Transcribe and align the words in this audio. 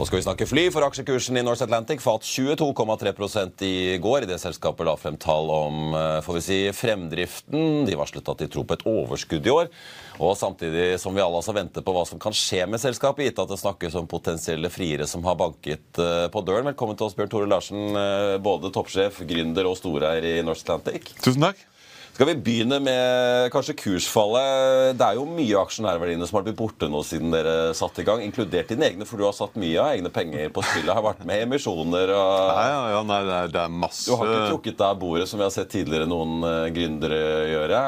Nå 0.00 0.06
skal 0.08 0.16
vi 0.16 0.24
snakke 0.24 0.46
fly, 0.48 0.62
for 0.72 0.80
aksjekursen 0.86 1.36
i 1.36 1.42
Norse 1.44 1.66
Atlantic 1.66 2.00
falt 2.00 2.24
22,3% 2.24 3.64
i 3.66 3.98
går. 4.00 4.24
I 4.24 4.28
det 4.30 4.38
selskapet 4.40 4.86
la 4.88 4.94
frem 4.96 5.18
tall 5.20 5.52
om 5.52 5.92
eh, 5.92 6.22
får 6.24 6.38
vi 6.38 6.40
si, 6.46 6.56
fremdriften. 6.72 7.82
De 7.84 7.98
varslet 8.00 8.30
at 8.32 8.40
de 8.40 8.48
tror 8.48 8.64
på 8.64 8.78
et 8.78 8.86
overskudd 8.88 9.44
i 9.44 9.52
år. 9.52 9.68
Og 10.16 10.32
samtidig 10.40 10.94
som 11.02 11.12
vi 11.12 11.20
alle 11.20 11.36
altså 11.42 11.52
venter 11.52 11.84
på 11.84 11.92
hva 11.92 12.06
som 12.08 12.22
kan 12.22 12.32
skje 12.32 12.64
med 12.64 12.80
selskapet, 12.80 13.26
gitt 13.28 13.44
at 13.44 13.52
det 13.52 13.60
snakkes 13.60 13.98
om 14.00 14.08
potensielle 14.08 14.72
friere 14.72 15.04
som 15.10 15.26
har 15.28 15.36
banket 15.36 16.00
eh, 16.00 16.30
på 16.32 16.46
døren. 16.48 16.70
Velkommen 16.72 16.96
til 16.96 17.10
oss, 17.10 17.18
Bjørn 17.18 17.34
Tore 17.36 17.50
Larsen, 17.52 17.90
eh, 17.92 18.38
både 18.40 18.72
toppsjef, 18.72 19.20
gründer 19.28 19.68
og 19.68 19.76
storeier 19.82 20.32
i 20.32 20.38
Norse 20.40 20.64
Atlantic. 20.64 21.12
Tusen 21.20 21.44
takk. 21.44 21.60
Skal 22.14 22.28
vi 22.28 22.34
begynne 22.44 22.76
med 22.84 23.48
kanskje 23.54 23.76
kursfallet? 23.80 24.96
Det 24.98 25.06
er 25.06 25.16
jo 25.16 25.26
mye 25.28 25.54
av 25.56 25.68
aksjonærverdiene 25.68 26.26
som 26.28 26.38
har 26.38 26.46
blitt 26.46 26.58
borte 26.58 26.88
nå 26.90 27.00
siden 27.06 27.32
dere 27.32 27.72
satte 27.76 28.02
i 28.02 28.08
gang, 28.08 28.20
inkludert 28.24 28.68
dine 28.72 28.88
egne, 28.90 29.06
for 29.08 29.20
du 29.20 29.24
har 29.24 29.36
satt 29.36 29.56
mye 29.60 29.78
av 29.80 29.94
egne 29.94 30.12
penger 30.12 30.50
på 30.52 30.64
spillet. 30.66 30.92
Har 30.92 31.06
vært 31.06 31.24
med 31.28 31.40
i 31.40 31.46
emisjoner 31.46 32.12
og 32.16 32.34
Nei, 32.58 32.66
ja, 32.68 32.82
ja 32.96 33.00
nei, 33.08 33.20
det, 33.28 33.38
er, 33.38 33.54
det 33.54 33.62
er 33.62 33.78
masse 33.86 34.10
Du 34.10 34.18
har 34.18 34.28
ikke 34.34 34.50
trukket 34.50 34.76
deg 34.82 34.86
av 34.90 35.00
bordet, 35.00 35.30
som 35.30 35.40
vi 35.40 35.46
har 35.46 35.54
sett 35.54 35.72
tidligere 35.72 36.10
noen 36.10 36.44
uh, 36.44 36.66
gründere 36.74 37.22
gjøre. 37.54 37.80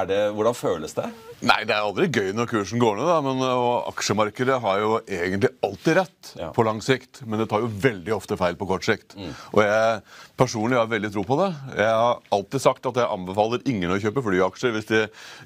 Er 0.00 0.10
det, 0.10 0.20
hvordan 0.34 0.58
føles 0.58 0.98
det? 0.98 1.10
Nei, 1.44 1.60
det 1.68 1.74
er 1.76 1.84
aldri 1.84 2.06
gøy 2.08 2.30
når 2.36 2.48
kursen 2.48 2.80
går 2.80 2.96
ned, 2.98 3.08
da, 3.10 3.18
men 3.24 3.40
og 3.44 3.88
aksjemarkedet 3.92 4.56
har 4.64 4.78
jo 4.80 4.94
egentlig 5.04 5.50
alltid 5.66 5.98
rett 6.00 6.30
Ja. 6.40 6.48
på 6.56 6.64
lang 6.64 6.80
sikt. 6.82 7.20
Men 7.28 7.38
det 7.42 7.48
tar 7.50 7.60
jo 7.60 7.68
veldig 7.68 8.14
ofte 8.16 8.36
feil 8.40 8.56
på 8.56 8.66
kort 8.66 8.86
sikt. 8.86 9.12
Og 9.52 9.60
jeg 9.62 10.00
personlig 10.40 10.78
har 10.80 10.88
veldig 10.90 11.10
tro 11.14 11.22
på 11.28 11.36
det. 11.38 11.50
Jeg 11.78 11.90
har 11.94 12.16
alltid 12.34 12.60
sagt 12.64 12.86
at 12.88 12.96
jeg 12.98 13.06
anbefaler 13.12 13.62
ingen 13.70 13.92
å 13.94 13.98
kjøpe 14.02 14.24
flyaksjer 14.24 14.72
hvis 14.74 14.88
de 14.88 15.02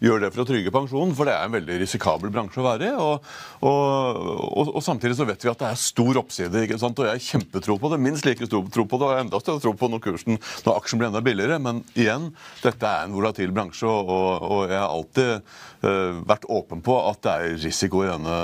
gjør 0.06 0.22
det 0.22 0.30
for 0.32 0.44
å 0.44 0.48
trygge 0.48 0.72
pensjonen, 0.72 1.14
for 1.18 1.28
det 1.28 1.34
er 1.34 1.44
en 1.48 1.56
veldig 1.58 1.80
risikabel 1.82 2.30
bransje 2.33 2.62
å 2.62 2.66
være 2.68 2.88
i. 2.88 2.94
Og, 2.94 3.27
og, 3.66 4.22
og, 4.55 4.70
og 4.78 4.83
samtidig 4.86 5.18
så 5.18 5.27
vet 5.28 5.44
vi 5.44 5.50
at 5.52 5.60
det 5.60 5.68
er 5.72 5.83
stor 5.83 6.22
oppside, 6.22 6.62
ikke 6.64 6.78
sant? 6.80 6.98
og 7.02 7.08
jeg 7.10 7.18
har 7.18 7.27
kjempetro 7.27 7.77
på 7.83 7.90
det. 7.92 8.00
Minst 8.06 8.24
like 8.28 8.46
stor 8.48 8.64
tro 8.72 8.86
på 8.88 9.00
det, 9.02 9.10
og 9.10 9.22
enda 9.27 9.42
større 9.42 9.64
tro 9.66 9.74
på 9.77 9.90
når 9.92 10.05
kursen, 10.06 10.39
når 10.64 10.78
aksjen 10.78 11.02
blir 11.02 11.11
enda 11.11 11.24
billigere. 11.27 11.58
Men 11.62 11.83
igjen, 11.98 12.30
dette 12.62 12.86
er 12.94 13.08
en 13.08 13.18
volatil 13.18 13.52
bransje, 13.56 13.89
og, 13.89 14.46
og 14.46 14.62
jeg 14.70 14.78
har 14.78 14.89
alltid 14.94 15.34
eh, 15.34 15.87
vært 16.28 16.46
åpen 16.52 16.82
på 16.84 16.96
at 17.00 17.20
det 17.24 17.34
er 17.34 17.58
risiko 17.64 18.04
i 18.04 18.10
denne, 18.10 18.36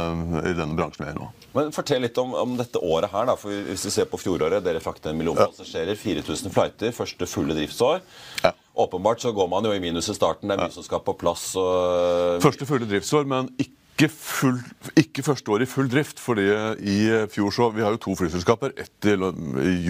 i 0.43 0.55
denne 0.56 0.77
bransjen 0.78 1.05
vi 1.05 1.10
er 1.10 1.16
i 1.16 1.21
nå. 1.21 1.28
Men 1.55 1.71
Fortell 1.75 2.03
litt 2.03 2.19
om, 2.19 2.32
om 2.34 2.56
dette 2.59 2.81
året 2.82 3.12
her. 3.12 3.28
da, 3.31 3.37
for 3.38 3.55
Hvis 3.69 3.87
vi 3.87 3.93
ser 3.94 4.09
på 4.10 4.19
fjoråret, 4.19 4.65
dere 4.65 4.82
fraktet 4.82 5.12
en 5.12 5.19
million 5.19 5.38
passasjerer, 5.38 5.94
4000 5.99 6.55
flighter, 6.55 6.94
første 6.97 7.28
fulle 7.31 7.55
driftsår. 7.56 8.03
Ja. 8.43 8.55
Åpenbart 8.84 9.22
så 9.22 9.31
går 9.32 9.49
man 9.53 9.66
jo 9.69 9.75
i 9.75 9.82
minus 9.82 10.10
i 10.10 10.16
starten. 10.16 10.50
Det 10.50 10.56
er 10.56 10.65
mye 10.65 10.75
som 10.75 10.87
skal 10.87 11.05
på 11.06 11.15
plass. 11.19 11.53
og... 11.60 12.43
Første 12.43 12.66
fulle 12.66 12.91
driftsår, 12.91 13.28
men 13.31 13.53
ikke, 13.55 13.76
full, 14.10 14.59
ikke 14.99 15.22
første 15.22 15.50
år 15.55 15.62
i 15.62 15.66
full 15.71 15.88
drift. 15.88 16.19
fordi 16.19 16.43
i 16.82 17.27
fjor 17.31 17.50
så, 17.55 17.69
Vi 17.75 17.82
har 17.82 17.93
jo 17.94 17.97
to 18.03 18.15
flyselskaper, 18.19 18.72
ett 18.77 19.05
i 19.06 19.15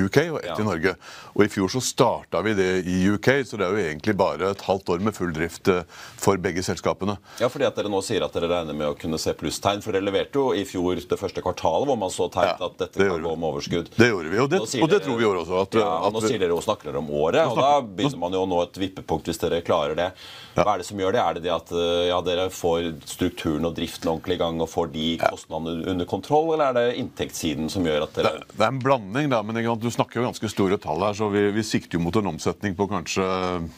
UK 0.05 0.19
og 0.31 0.41
ett 0.43 0.47
Ja. 0.51 0.57
i 0.61 0.65
Norge. 0.65 0.95
Og 1.35 1.45
I 1.45 1.49
fjor 1.49 1.69
så 1.73 1.81
starta 1.81 2.43
vi 2.43 2.53
det 2.55 2.85
i 2.87 3.09
UK, 3.09 3.45
så 3.49 3.57
det 3.57 3.65
er 3.67 3.73
jo 3.73 3.81
egentlig 3.81 4.17
bare 4.17 4.51
et 4.51 4.61
halvt 4.61 4.89
år 4.91 5.01
med 5.01 5.15
full 5.15 5.33
drift 5.33 5.69
eh, 5.69 5.83
for 6.17 6.37
begge 6.37 6.61
selskapene. 6.63 7.17
Ja, 7.41 7.49
fordi 7.49 7.65
at 7.67 7.75
dere 7.77 7.89
nå 7.89 8.03
sier 8.05 8.23
at 8.25 8.33
dere 8.35 8.49
regner 8.49 8.75
med 8.75 8.89
å 8.93 8.99
kunne 8.99 9.19
se 9.19 9.33
plusstegn. 9.33 9.83
For 9.83 9.93
dere 9.93 10.05
leverte 10.05 10.35
jo 10.35 10.53
i 10.53 10.65
fjor 10.65 10.97
det 11.01 11.19
første 11.19 11.41
kvartalet 11.41 11.87
hvor 11.89 11.97
man 11.99 12.11
så 12.11 12.29
tegn 12.31 12.45
Ja, 12.61 12.69
at 12.69 12.77
dette 12.79 12.99
det 13.01 13.09
kan 13.09 13.23
gå 13.23 13.35
med 13.39 13.49
overskudd. 13.55 13.89
Det 13.97 14.11
gjorde 14.11 14.29
vi, 14.31 14.39
og 14.39 14.51
det, 14.51 14.61
og 14.61 14.89
det 14.91 15.03
tror 15.03 15.17
vi 15.17 15.25
gjorde 15.25 15.47
også. 15.47 15.63
At, 15.63 15.75
ja, 15.81 16.07
at 16.07 16.13
Nå 16.13 16.21
sier 16.21 16.39
dere 16.39 16.53
og 16.53 16.63
snakker 16.63 16.93
dere 16.93 16.99
om 17.01 17.11
året, 17.11 17.47
og 17.49 17.57
da 17.57 17.81
begynner 17.81 18.19
man 18.21 18.33
jo 18.33 18.45
å 18.45 18.49
nå 18.49 18.63
et 18.69 18.77
vippepunkt 18.85 19.25
hvis 19.33 19.41
dere 19.41 19.63
klarer 19.65 19.97
det. 19.97 20.13
Hva 20.55 20.75
er 20.75 20.79
det 20.85 20.87
som 20.87 20.99
gjør 21.01 21.13
det? 21.17 21.21
Er 21.25 21.35
det 21.35 21.43
det 21.49 21.55
at 21.57 21.73
eh, 21.73 22.07
ja, 22.13 22.21
dere 22.21 22.51
får 22.53 22.93
strukturen 23.09 23.65
og 23.65 23.75
driften 23.75 23.94
ordentlig 24.03 24.37
i 24.37 24.43
gang 24.43 24.61
og 24.63 24.71
får 24.71 24.91
de 24.95 25.07
kostnadene 25.23 25.85
under 25.93 26.09
kontroll, 26.11 26.55
eller 26.55 26.71
er 26.71 26.79
det 26.79 26.99
inntektssiden 27.03 27.71
som 27.73 27.87
gjør 27.87 28.09
at 28.09 28.17
Det, 28.19 28.25
dere 28.27 28.49
det 28.51 28.65
er 28.65 28.73
en 28.73 28.83
blanding, 28.83 29.31
da, 29.33 29.43
men 29.47 29.61
du 29.81 29.91
snakker 29.91 30.21
jo 30.21 30.27
ganske 30.27 30.51
store 30.51 30.79
tall 30.83 31.05
her. 31.07 31.15
så 31.15 31.31
Vi, 31.33 31.47
vi 31.55 31.67
sikter 31.67 31.99
jo 31.99 32.05
mot 32.05 32.17
en 32.19 32.33
omsetning 32.35 32.75
på 32.79 32.89
kanskje 32.91 33.29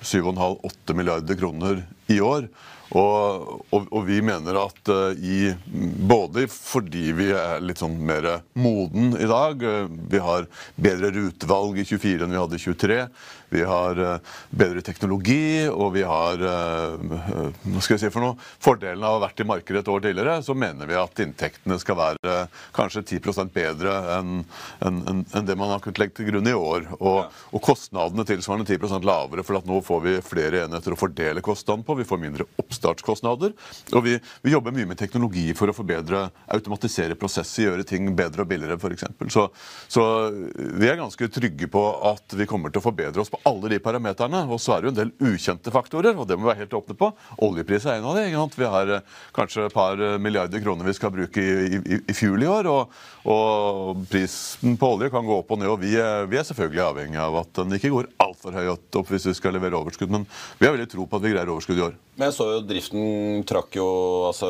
7,5-8 0.01 0.97
milliarder 0.97 1.39
kroner 1.39 1.85
i 2.13 2.21
år. 2.25 2.49
Og, 2.95 3.65
og, 3.75 3.87
og 3.91 4.05
vi 4.07 4.21
mener 4.23 4.61
at 4.61 4.91
eh, 4.93 5.19
i 5.19 5.39
Både 6.07 6.47
fordi 6.51 7.11
vi 7.17 7.31
er 7.35 7.65
litt 7.65 7.81
sånn 7.83 7.97
mer 8.07 8.29
moden 8.55 9.17
i 9.19 9.27
dag. 9.27 9.63
eh, 9.63 9.89
vi 10.13 10.21
har 10.23 10.47
bedre 10.79 11.11
rutevalg 11.17 11.81
i 11.83 11.87
24 11.89 12.27
enn 12.27 12.37
vi 12.37 12.39
hadde 12.39 12.61
i 12.61 12.63
23. 12.63 13.01
Vi 13.51 13.65
har 13.67 14.03
eh, 14.03 14.37
bedre 14.51 14.85
teknologi, 14.87 15.67
og 15.71 15.93
vi 15.97 16.05
har 16.07 16.43
hva 16.47 17.81
skal 17.83 17.97
jeg 17.97 18.03
si 18.05 18.11
for 18.13 18.23
noe, 18.23 18.37
fordelen 18.63 19.05
av 19.07 19.17
å 19.17 19.19
ha 19.19 19.25
vært 19.27 19.43
i 19.43 19.47
markedet 19.49 19.83
et 19.83 19.91
år 19.91 20.03
tidligere. 20.05 20.39
Så 20.47 20.55
mener 20.59 20.89
vi 20.89 20.99
at 20.99 21.23
inntektene 21.23 21.79
skal 21.83 21.99
være 21.99 22.37
kanskje 22.77 23.05
10 23.19 23.51
bedre 23.55 23.95
enn 24.17 24.33
en, 24.85 25.01
en, 25.09 25.23
en 25.35 25.47
det 25.47 25.57
man 25.59 25.73
har 25.73 25.83
kunnet 25.83 26.01
legge 26.03 26.19
til 26.19 26.31
grunn 26.31 26.51
i 26.51 26.55
år. 26.57 26.89
Og, 26.99 27.35
og 27.51 27.65
kostnadene 27.65 28.27
tilsvarende 28.29 28.69
10% 28.69 29.07
lavere, 29.07 29.45
for 29.47 29.59
at 29.59 29.69
nå 29.69 29.81
får 29.85 30.03
vi 30.05 30.17
flere 30.27 30.65
enheter 30.67 30.95
å 30.95 31.01
fordele 31.01 31.45
kostnaden 31.45 31.85
på. 31.87 31.99
Vi 32.01 32.09
får 32.09 32.23
mindre 32.23 32.49
oppstartskostnader. 32.77 33.55
Og 33.95 34.05
vi, 34.05 34.17
vi 34.43 34.53
jobber 34.53 34.75
mye 34.75 34.89
med 34.91 34.99
teknologi 35.01 35.49
for 35.57 35.71
å 35.71 35.77
forbedre, 35.77 36.27
automatisere 36.53 37.17
prosesser, 37.19 37.67
gjøre 37.67 37.87
ting 37.89 38.11
bedre 38.17 38.45
og 38.45 38.51
billigere 38.51 38.77
f.eks. 38.79 39.07
Så, 39.33 39.47
så 39.89 40.05
vi 40.55 40.89
er 40.91 41.01
ganske 41.01 41.29
trygge 41.33 41.69
på 41.73 41.83
at 42.13 42.37
vi 42.37 42.49
kommer 42.49 42.73
til 42.73 42.83
å 42.83 42.87
forbedre 42.87 43.23
oss 43.23 43.33
på 43.33 43.41
alle 43.49 43.73
de 43.73 43.81
parameterne. 43.83 44.45
Og 44.51 44.61
så 44.63 44.77
er 44.77 44.83
det 44.83 44.91
jo 44.91 44.95
en 44.95 45.01
del 45.01 45.33
ukjente 45.33 45.73
faktorer, 45.75 46.17
og 46.17 46.29
det 46.29 46.39
må 46.39 46.47
vi 46.47 46.53
være 46.53 46.65
helt 46.65 46.79
åpne 46.79 46.99
på. 46.99 47.11
Oljepris 47.47 47.89
er 47.89 48.01
en 48.01 48.11
av 48.11 48.19
de. 48.19 48.27
Vi 48.57 48.71
har 48.71 48.95
eh, 48.99 49.19
kanskje 49.37 49.67
et 49.67 49.77
par 49.77 50.01
eh, 50.01 50.19
milliarder 50.23 50.63
kroner 50.63 50.87
vi 50.87 50.97
skal 50.97 51.13
bruke 51.15 51.43
i, 51.43 51.81
i, 51.81 52.01
i 52.01 52.17
fuel 52.17 52.45
i 52.45 52.51
år. 52.51 52.71
Og, 52.73 52.97
og 53.33 54.05
prisen 54.11 54.77
på 54.81 54.93
olje 54.97 55.11
kan 55.13 55.27
gå 55.27 55.41
opp 55.41 55.55
og 55.55 55.63
ned, 55.63 55.71
og 55.73 55.81
vi 55.83 55.97
er, 56.01 56.29
vi 56.31 56.41
er 56.41 56.47
selvfølgelig 56.47 56.85
avhengig 56.87 57.23
av 57.23 57.41
at 57.43 57.63
den 57.63 57.79
ikke 57.79 57.93
går 57.95 58.11
altfor 58.23 58.57
høyt 58.57 59.01
opp 59.01 59.13
hvis 59.13 59.31
vi 59.31 59.37
skal 59.39 59.57
levere 59.57 59.79
overskudd. 59.79 60.13
Men 60.13 60.29
vi 60.61 60.69
har 60.69 60.77
veldig 60.77 60.91
tro 60.93 61.07
på 61.07 61.19
at 61.19 61.27
vi 61.27 61.35
greier 61.35 61.55
overskudd 61.55 61.81
i 61.81 61.89
år. 61.91 61.97
Men 62.17 62.31
jeg 62.31 62.37
så 62.39 62.47
jo 62.49 62.61
driften 62.65 63.43
trakk 63.49 63.77
jo 63.77 63.87
altså, 64.31 64.49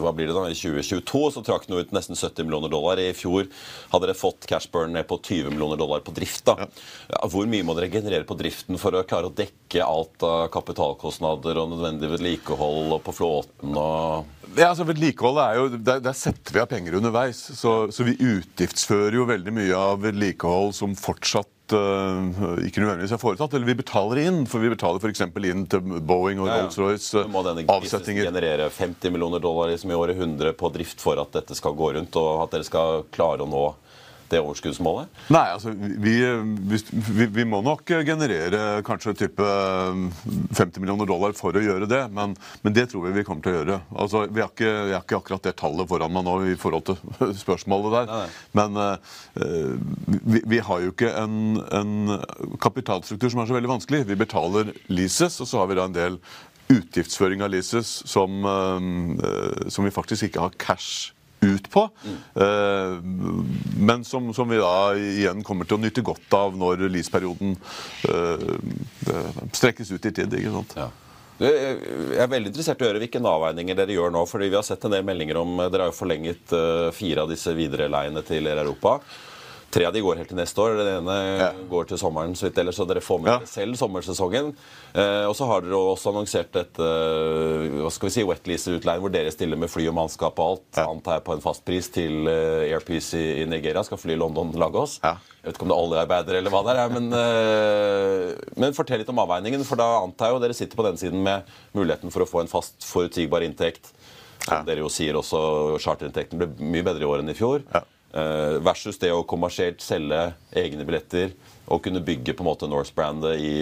Hva 0.00 0.12
blir 0.16 0.30
det 0.30 0.36
da? 0.36 0.46
I 0.48 0.56
2022 0.56 1.20
så 1.34 1.42
trakk 1.44 1.66
den 1.68 1.76
ut 1.76 1.92
nesten 1.92 2.16
70 2.16 2.46
millioner 2.48 2.72
dollar. 2.72 3.00
I 3.00 3.12
fjor 3.16 3.44
hadde 3.92 4.06
dere 4.06 4.16
fått 4.16 4.48
cashburn 4.48 4.96
ned 4.96 5.04
på 5.08 5.18
20 5.20 5.52
millioner 5.52 5.80
dollar 5.80 6.00
på 6.04 6.14
drift. 6.16 6.46
da. 6.48 6.68
Ja, 7.12 7.20
hvor 7.28 7.48
mye 7.50 7.66
må 7.66 7.76
dere 7.76 7.92
generere 7.92 8.24
på 8.28 8.38
driften 8.40 8.80
for 8.80 8.96
å 8.96 9.04
klare 9.08 9.28
å 9.28 9.34
dekke 9.36 9.84
alt 9.84 10.24
av 10.24 10.48
kapitalkostnader 10.54 11.60
og 11.60 11.74
nødvendig 11.74 12.08
vedlikehold 12.14 12.96
og 12.96 13.04
på 13.04 13.16
flåten 13.20 13.76
og 13.76 14.56
Ja, 14.56 14.70
altså 14.70 14.88
Vedlikeholdet 14.88 15.44
er 15.44 15.60
jo, 15.60 15.68
der, 15.76 16.00
der 16.00 16.16
setter 16.16 16.56
vi 16.56 16.64
av 16.64 16.70
penger 16.72 16.96
underveis. 16.96 17.42
Så, 17.58 17.76
så 17.92 18.08
vi 18.08 18.16
utgiftsfører 18.16 19.20
jo 19.20 19.28
veldig 19.28 19.52
mye 19.60 19.76
av 19.76 20.00
vedlikehold 20.06 20.72
som 20.78 20.96
fortsatt 20.96 21.52
ikke 21.76 22.80
nødvendigvis 22.82 23.12
er 23.12 23.20
foretatt. 23.20 23.54
Eller 23.54 23.66
vi 23.68 23.74
betaler 23.80 24.20
inn, 24.26 24.40
for 24.48 24.62
vi 24.62 24.70
betaler 24.72 25.00
f.eks. 25.02 25.20
inn 25.22 25.66
til 25.70 25.80
Boeing 26.00 26.40
og 26.40 26.48
Ja, 26.48 26.56
ja. 26.56 26.66
Rolls-Royce 26.68 27.26
må 27.32 27.42
denne 27.46 27.66
avsetninger. 27.68 28.24
generere 28.30 28.70
50 28.70 29.10
millioner 29.14 29.40
dollar 29.42 29.68
liksom 29.72 29.90
i 29.92 29.98
året, 29.98 30.16
100 30.16 30.52
på 30.58 30.72
drift 30.74 31.00
for 31.00 31.20
at 31.20 31.32
dette 31.32 31.54
skal 31.58 31.74
gå 31.78 31.92
rundt, 31.98 32.16
og 32.16 32.42
at 32.46 32.50
dere 32.56 32.64
skal 32.68 33.04
klare 33.12 33.44
å 33.44 33.50
nå 33.50 33.66
det 34.32 34.40
overskuddsmålet? 34.42 35.10
Nei, 35.32 35.44
altså 35.54 35.72
vi, 35.74 36.14
vi, 36.22 37.26
vi, 37.26 37.44
må 37.48 37.60
nok 37.64 37.88
generere 38.06 38.80
kanskje 38.86 39.14
type 39.24 39.44
50 39.44 40.80
millioner 40.82 41.08
dollar 41.08 41.34
for 41.38 41.56
å 41.56 41.62
gjøre 41.62 41.88
det, 41.90 42.02
men, 42.14 42.34
men 42.64 42.76
det 42.76 42.88
tror 42.92 43.06
vi 43.08 43.18
vi 43.18 43.26
kommer 43.26 43.44
til 43.44 43.54
å 43.54 43.58
gjøre. 43.60 43.78
Altså, 44.04 44.24
vi 44.30 44.42
har 44.44 44.52
ikke, 44.52 44.72
vi 44.88 44.96
har 44.96 45.04
ikke 45.04 45.20
akkurat 45.20 45.48
det 45.48 45.54
tallet 45.60 45.90
foran 45.90 46.14
meg 46.14 46.26
nå 46.26 46.36
i 46.52 46.56
forhold 46.60 46.88
til 46.88 47.34
spørsmålet 47.44 47.96
der. 47.96 48.12
Nei. 48.12 48.26
Men 48.58 48.80
uh, 48.80 49.74
vi, 50.24 50.42
vi, 50.42 50.62
har 50.64 50.84
jo 50.84 50.94
ikke 50.94 51.12
en, 51.18 51.60
en 51.74 52.18
kapitalstruktur 52.62 53.32
som 53.32 53.42
er 53.42 53.50
så 53.50 53.58
veldig 53.58 53.74
vanskelig. 53.76 54.04
Vi 54.08 54.20
betaler 54.20 54.74
leases, 54.92 55.40
og 55.42 55.50
så 55.50 55.62
har 55.62 55.70
vi 55.70 55.78
da 55.78 55.88
en 55.88 55.96
del 55.96 56.20
utgiftsføring 56.68 57.40
av 57.44 57.52
leases 57.54 58.00
som, 58.08 58.42
uh, 58.44 59.70
som 59.72 59.88
vi 59.88 59.94
faktisk 59.94 60.28
ikke 60.28 60.48
har 60.48 60.58
cash 60.60 61.14
ut 61.40 61.68
på. 61.70 61.84
Mm. 62.04 63.50
Men 63.78 64.04
som, 64.04 64.32
som, 64.34 64.48
vi 64.50 64.58
da 64.58 64.94
igjen 64.98 65.44
kommer 65.46 65.68
til 65.68 65.78
å 65.78 65.82
nyte 65.82 66.04
godt 66.06 66.34
av 66.34 66.56
når 66.58 66.88
leaseperioden 66.90 67.54
uh, 68.10 68.56
strekkes 69.54 69.92
ut 69.94 70.08
i 70.08 70.12
tid. 70.14 70.34
ikke 70.40 70.54
sant? 70.54 70.74
Ja. 70.78 70.88
Jeg 71.38 72.18
er 72.18 72.30
veldig 72.30 72.50
interessert 72.50 72.80
i 72.82 72.86
å 72.86 72.88
høre 72.88 73.02
hvilke 73.04 73.22
avveininger 73.22 73.78
dere 73.78 73.94
gjør 73.94 74.10
nå. 74.10 74.24
fordi 74.26 74.50
Vi 74.50 74.58
har 74.58 74.66
sett 74.66 74.82
en 74.88 74.96
del 74.96 75.06
meldinger 75.06 75.38
om 75.38 75.60
Dere 75.60 75.86
har 75.86 75.92
jo 75.92 75.98
forlenget 76.00 76.54
fire 76.96 77.22
av 77.22 77.30
disse 77.30 77.54
videreleiene 77.54 78.24
til 78.26 78.50
Europa. 78.50 78.96
Tre 79.78 79.86
av 79.86 79.92
de 79.94 80.00
går 80.02 80.18
helt 80.18 80.26
til 80.32 80.38
neste 80.40 80.58
år. 80.58 80.72
Den 80.74 80.88
ene 80.90 81.16
ja. 81.38 81.48
går 81.70 81.86
til 81.86 82.00
sommeren, 82.00 82.32
så 82.34 82.48
vidt 82.48 82.56
ellers, 82.58 82.74
så 82.80 82.86
dere 82.88 83.02
får 83.04 83.20
med 83.22 83.30
ja. 83.30 83.46
selv 83.46 83.78
sommersesongen. 83.78 84.48
Eh, 84.90 85.26
og 85.28 85.36
så 85.38 85.46
har 85.46 85.62
dere 85.62 85.78
også 85.78 86.10
annonsert 86.10 86.56
et 86.58 86.80
eh, 86.82 87.76
hva 87.76 87.92
skal 87.94 88.08
vi 88.08 88.14
si, 88.16 88.24
wetlease-utleie 88.26 88.98
hvor 88.98 89.12
dere 89.14 89.30
stiller 89.30 89.60
med 89.60 89.70
fly 89.70 89.86
og 89.92 89.94
mannskap 90.00 90.40
og 90.42 90.56
alt. 90.56 90.64
Ja. 90.80 90.88
Antar 90.88 91.20
jeg 91.20 91.24
på 91.28 91.36
en 91.36 91.44
fast 91.44 91.62
pris, 91.68 91.86
til 91.94 92.26
eh, 92.26 92.72
Airpeace 92.72 93.20
i, 93.20 93.28
i, 93.44 93.46
Nigeria. 93.46 93.84
Skal 93.86 94.00
fly 94.02 94.16
London-Lagos. 94.18 94.96
Ja. 95.04 95.14
Jeg 95.38 95.46
vet 95.52 95.60
ikke 95.60 95.68
om 95.68 95.70
det 95.70 95.76
er 95.76 95.84
oljearbeidere 95.84 96.40
eller 96.42 96.54
hva 96.56 96.64
det 96.66 96.74
er. 96.74 96.96
Men, 96.96 97.06
uh, 97.14 98.56
men 98.58 98.74
fortell 98.76 98.98
litt 99.00 99.12
om 99.12 99.20
avveiningen. 99.22 99.62
For 99.64 99.78
da 99.78 99.86
antar 100.00 100.32
jeg 100.32 100.34
jo 100.34 100.40
dere 100.42 100.56
sitter 100.58 100.80
på 100.80 100.88
den 100.88 100.98
siden 100.98 101.22
med 101.24 101.46
muligheten 101.78 102.10
for 102.12 102.24
å 102.24 102.28
få 102.28 102.42
en 102.42 102.50
fast, 102.50 102.74
forutsigbar 102.82 103.46
inntekt. 103.46 103.92
Som 104.42 104.66
dere 104.66 104.82
jo 104.82 104.90
sier 104.92 105.16
også, 105.16 105.38
charterinntekten 105.84 106.42
ble 106.42 106.50
mye 106.58 106.84
bedre 106.90 107.06
i 107.06 107.08
år 107.08 107.22
enn 107.22 107.30
i 107.30 107.38
fjor. 107.38 107.62
Ja. 107.70 107.84
Eh, 108.08 108.56
versus 108.64 108.96
det 108.96 109.10
å 109.12 109.26
kommersielt 109.28 109.82
selge 109.84 110.30
egne 110.56 110.86
billetter 110.88 111.34
og 111.68 111.82
kunne 111.84 112.00
bygge 112.00 112.32
på 112.32 112.40
en 112.40 112.48
måte 112.48 112.68
Norse-brandet 112.70 113.42
i 113.44 113.52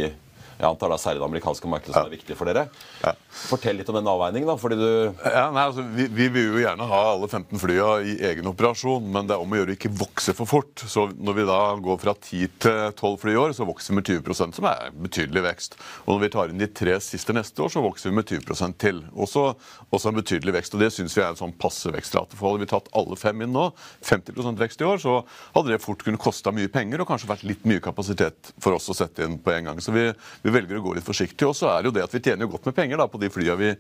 jeg 0.56 0.66
antar 0.68 0.92
er 0.94 1.00
særlig 1.00 1.20
det 1.20 1.26
amerikanske 1.28 1.68
markedet 1.68 1.94
som 1.94 2.06
er 2.08 2.14
viktig 2.16 2.36
for 2.38 2.48
dere. 2.48 2.66
Ja. 3.02 3.12
Fortell 3.46 3.76
litt 3.76 3.90
om 3.92 3.98
den 3.98 4.08
avveiningen. 4.08 4.48
da, 4.48 4.56
fordi 4.60 4.78
du... 4.80 4.88
Ja, 5.20 5.50
nei, 5.52 5.66
altså, 5.68 5.84
vi, 5.92 6.06
vi, 6.08 6.28
vil 6.32 6.54
jo 6.54 6.62
gjerne 6.62 6.86
ha 6.88 7.00
alle 7.12 7.28
15 7.28 7.60
flya 7.60 7.88
i 8.00 8.14
egen 8.30 8.48
operasjon, 8.48 9.10
men 9.12 9.28
det 9.28 9.36
er 9.36 9.44
om 9.44 9.52
å 9.52 9.60
gjøre 9.60 9.76
ikke 9.76 9.92
vokse 9.92 10.32
for 10.38 10.48
fort. 10.48 10.84
Så 10.88 11.08
når 11.12 11.36
vi 11.36 11.46
da 11.50 11.58
går 11.84 12.00
fra 12.00 12.14
10 12.16 12.54
til 12.64 12.80
12 12.96 13.18
fly 13.22 13.34
i 13.34 13.40
år, 13.42 13.52
så 13.58 13.66
vokser 13.68 13.92
vi 13.92 13.98
med 14.00 14.08
20% 14.08 14.56
som 14.56 14.68
er 14.70 14.96
betydelig 14.96 15.44
vekst. 15.44 15.76
Og 16.06 16.14
når 16.14 16.22
vi 16.24 16.32
tar 16.36 16.54
inn 16.54 16.62
de 16.62 16.70
tre 16.80 16.96
siste 17.04 17.36
neste 17.36 17.62
år, 17.66 17.74
så 17.76 17.84
vokser 17.84 18.10
vi 18.10 18.16
med 18.16 18.32
20% 18.32 18.80
til. 18.80 19.02
Også, 19.12 19.44
også 19.90 20.12
en 20.12 20.20
betydelig 20.22 20.56
vekst. 20.56 20.78
Og 20.78 20.84
det 20.86 20.90
syns 20.96 21.18
vi 21.18 21.24
er 21.24 21.34
en 21.34 21.40
sånn 21.42 21.54
passe 21.60 21.92
vekstrate. 21.92 22.38
For 22.38 22.48
hadde 22.48 22.64
vi 22.64 22.70
tatt 22.72 22.88
alle 22.96 23.20
fem 23.20 23.44
inn 23.44 23.52
nå, 23.52 23.68
50% 24.08 24.64
vekst 24.64 24.80
i 24.80 24.88
år, 24.88 25.04
så 25.04 25.18
hadde 25.52 25.74
det 25.74 25.82
fort 25.84 26.04
kunne 26.06 26.20
kosta 26.20 26.54
mye 26.56 26.72
penger 26.72 27.04
og 27.04 27.12
kanskje 27.12 27.30
vært 27.34 27.46
litt 27.48 27.68
mye 27.68 27.84
kapasitet 27.84 28.54
for 28.62 28.78
oss 28.78 28.88
å 28.88 28.96
sette 28.96 29.26
inn 29.26 29.36
på 29.42 29.52
en 29.52 29.70
gang. 29.70 29.84
Så 29.84 29.92
vi, 29.92 30.08
vi 30.46 30.54
velger 30.54 30.78
å 30.78 30.84
gå 30.84 30.94
litt 30.96 31.06
forsiktig. 31.06 31.48
Og 31.48 31.56
så 31.58 31.70
er 31.72 31.82
det 31.82 31.90
jo 31.90 31.96
det 31.98 32.06
at 32.06 32.14
vi 32.14 32.22
tjener 32.22 32.50
godt 32.50 32.69
med 32.69 32.76
penger 32.76 33.02
da, 33.02 33.08
på 33.10 33.20
de 33.22 33.31
flyene 33.34 33.58
vi 33.58 33.70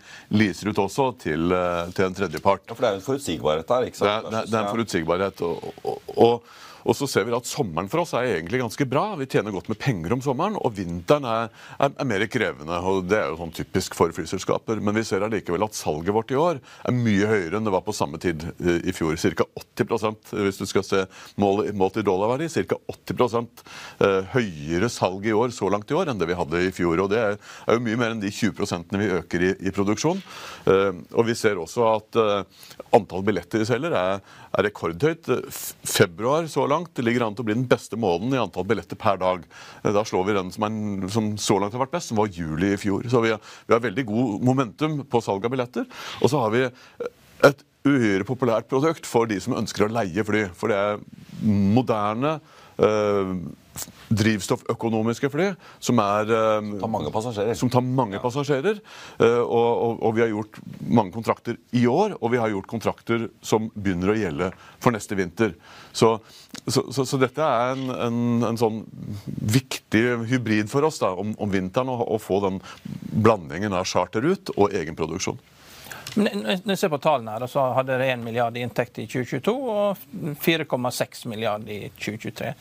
leaser 0.40 0.72
ut 0.72 0.84
også 0.86 1.08
til, 1.22 1.50
eh, 1.54 1.82
til 1.94 2.08
en 2.08 2.16
tredjepart. 2.18 2.66
Ja, 2.66 2.74
For 2.74 2.82
det 2.82 2.88
er 2.88 2.96
jo 2.96 3.02
en 3.02 3.08
forutsigbarhet 3.08 3.70
der? 3.70 3.90
ikke 3.90 4.00
sant? 4.02 4.30
Det 4.30 4.40
er, 4.40 4.48
det 4.50 4.58
er 4.58 4.64
en 4.64 4.72
forutsigbarhet. 4.74 5.44
og, 5.46 5.68
og, 5.86 6.16
og 6.16 6.56
og 6.86 6.94
så 6.94 7.08
ser 7.10 7.26
vi 7.26 7.34
at 7.34 7.48
sommeren 7.48 7.88
for 7.90 8.04
oss 8.04 8.14
er 8.14 8.28
egentlig 8.36 8.60
ganske 8.62 8.86
bra. 8.88 9.08
Vi 9.18 9.26
tjener 9.30 9.54
godt 9.54 9.68
med 9.70 9.78
penger 9.82 10.14
om 10.14 10.22
sommeren. 10.22 10.58
Og 10.62 10.74
vinteren 10.76 11.26
er, 11.26 11.50
er, 11.78 11.90
er 11.90 12.08
mer 12.08 12.24
krevende. 12.30 12.78
og 12.78 13.08
Det 13.10 13.18
er 13.18 13.32
jo 13.32 13.40
sånn 13.40 13.54
typisk 13.56 13.96
for 13.98 14.14
flyselskaper. 14.14 14.78
Men 14.84 14.96
vi 14.96 15.04
ser 15.06 15.26
allikevel 15.26 15.66
at 15.66 15.76
salget 15.76 16.14
vårt 16.14 16.30
i 16.30 16.38
år 16.38 16.60
er 16.62 16.96
mye 16.96 17.30
høyere 17.30 17.58
enn 17.58 17.66
det 17.66 17.74
var 17.74 17.84
på 17.86 17.94
samme 17.96 18.20
tid 18.22 18.44
i 18.62 18.94
fjor. 18.94 19.18
Ca. 19.18 19.48
80% 19.82 20.34
hvis 20.44 20.60
du 20.60 20.66
skal 20.70 20.86
se 20.86 21.02
mål, 21.42 21.64
målt 21.76 21.98
i 21.98 22.06
dollarverdi. 22.06 22.48
Ca. 22.54 22.78
80 22.94 23.36
eh, 24.06 24.30
høyere 24.36 24.90
salg 24.92 25.26
i 25.26 25.34
år 25.34 25.54
så 25.56 25.70
langt 25.72 25.90
i 25.90 25.98
år 25.98 26.12
enn 26.12 26.22
det 26.22 26.30
vi 26.30 26.38
hadde 26.38 26.62
i 26.68 26.72
fjor. 26.74 27.02
Og 27.02 27.10
det 27.12 27.22
er, 27.22 27.38
jo 27.66 27.82
mye 27.82 27.98
mer 27.98 28.14
enn 28.14 28.22
de 28.22 28.30
20 28.30 28.86
vi 28.94 29.10
øker 29.18 29.48
i, 29.50 29.52
i 29.66 29.74
produksjon. 29.74 30.22
Eh, 30.70 30.92
og 31.16 31.26
vi 31.26 31.34
ser 31.38 31.58
også 31.58 31.90
at 31.96 32.22
eh, 32.22 32.66
antall 32.96 33.26
billetter 33.26 33.62
vi 33.62 33.68
selger 33.68 33.96
er, 33.96 34.22
er 34.56 34.68
rekordhøyt. 34.68 35.30
Februar 35.86 36.46
så 36.50 36.64
langt 36.68 36.75
langt. 36.76 36.92
Det 36.96 37.04
ligger 37.04 37.26
an 37.26 37.36
til 37.36 37.44
å 37.44 37.48
bli 37.48 37.58
den 37.58 37.68
beste 37.70 37.98
måneden 38.00 38.36
i 38.36 38.42
antall 38.42 38.66
billetter 38.68 38.98
per 39.00 39.20
dag. 39.22 39.46
Eh, 39.82 39.92
da 39.96 40.04
slår 40.06 40.28
vi 40.28 40.36
den 40.38 40.52
som, 40.54 40.66
er, 40.68 41.08
som 41.12 41.30
så 41.40 41.58
langt 41.60 41.76
har 41.76 41.84
vært 41.86 41.96
best, 41.96 42.12
som 42.12 42.20
var 42.20 42.32
juli 42.32 42.74
i 42.74 42.80
fjor. 42.80 43.06
Så 43.10 43.22
vi 43.24 43.32
har, 43.34 43.54
vi 43.66 43.76
har 43.76 43.84
veldig 43.84 44.06
god 44.08 44.44
momentum 44.46 45.00
på 45.10 45.22
salg 45.24 45.46
av 45.46 45.54
billetter. 45.54 45.88
Og 46.20 46.32
så 46.32 46.44
har 46.44 46.54
vi 46.54 46.66
et 47.46 47.66
uhyre 47.86 48.26
populært 48.26 48.68
produkt 48.70 49.06
for 49.06 49.28
de 49.30 49.38
som 49.42 49.56
ønsker 49.58 49.86
å 49.86 49.92
leie 49.94 50.24
fly. 50.26 50.48
For 50.58 50.72
det 50.72 50.80
er 50.80 51.04
moderne. 51.76 52.38
Øh, 52.82 53.38
drivstofføkonomiske 54.16 55.28
fly 55.32 55.50
som, 55.82 56.00
er, 56.02 56.30
uh, 56.30 56.68
tar 56.80 56.90
mange 56.90 57.12
passasjerer. 57.12 57.56
Som 57.58 57.70
tar 57.72 57.84
mange 57.84 58.16
ja. 58.16 58.22
passasjerer. 58.22 58.80
Uh, 59.20 59.42
og, 59.42 59.66
og, 59.66 59.92
og, 60.00 60.14
vi 60.16 60.24
har 60.24 60.32
gjort 60.32 60.60
mange 60.80 61.14
kontrakter 61.16 61.58
i 61.76 61.86
år, 61.90 62.16
og 62.20 62.32
vi 62.32 62.40
har 62.40 62.52
gjort 62.52 62.70
kontrakter 62.70 63.28
som 63.44 63.70
begynner 63.74 64.12
å 64.12 64.18
gjelde 64.18 64.50
for 64.82 64.96
neste 64.96 65.18
vinter. 65.18 65.56
Så, 65.96 66.16
så, 66.66 66.86
så, 66.92 67.06
så 67.06 67.18
dette 67.20 67.42
er 67.42 67.74
en, 67.74 67.90
en, 67.94 68.22
en, 68.50 68.58
sånn 68.58 68.80
viktig 69.56 70.02
hybrid 70.30 70.70
for 70.72 70.86
oss 70.88 70.98
da, 71.02 71.12
om, 71.14 71.34
om 71.38 71.52
vinteren 71.52 71.92
å 71.92 72.18
få 72.22 72.40
den 72.44 72.58
blandingen 73.12 73.76
av 73.76 73.86
charterut 73.88 74.50
og 74.56 74.74
egenproduksjon. 74.74 75.38
Når 76.16 76.70
jeg 76.72 76.80
ser 76.80 76.90
på 76.92 77.00
tallene 77.02 77.34
her, 77.34 77.44
så 77.50 77.66
hadde 77.76 77.92
dere 77.92 78.14
1 78.14 78.22
milliard 78.24 78.56
i 78.56 78.62
inntekt 78.64 79.02
i 79.02 79.04
2022 79.10 79.52
og 79.52 80.04
4,6 80.40 81.26
milliard 81.28 81.66
i 81.68 81.90
2023. 81.92 82.52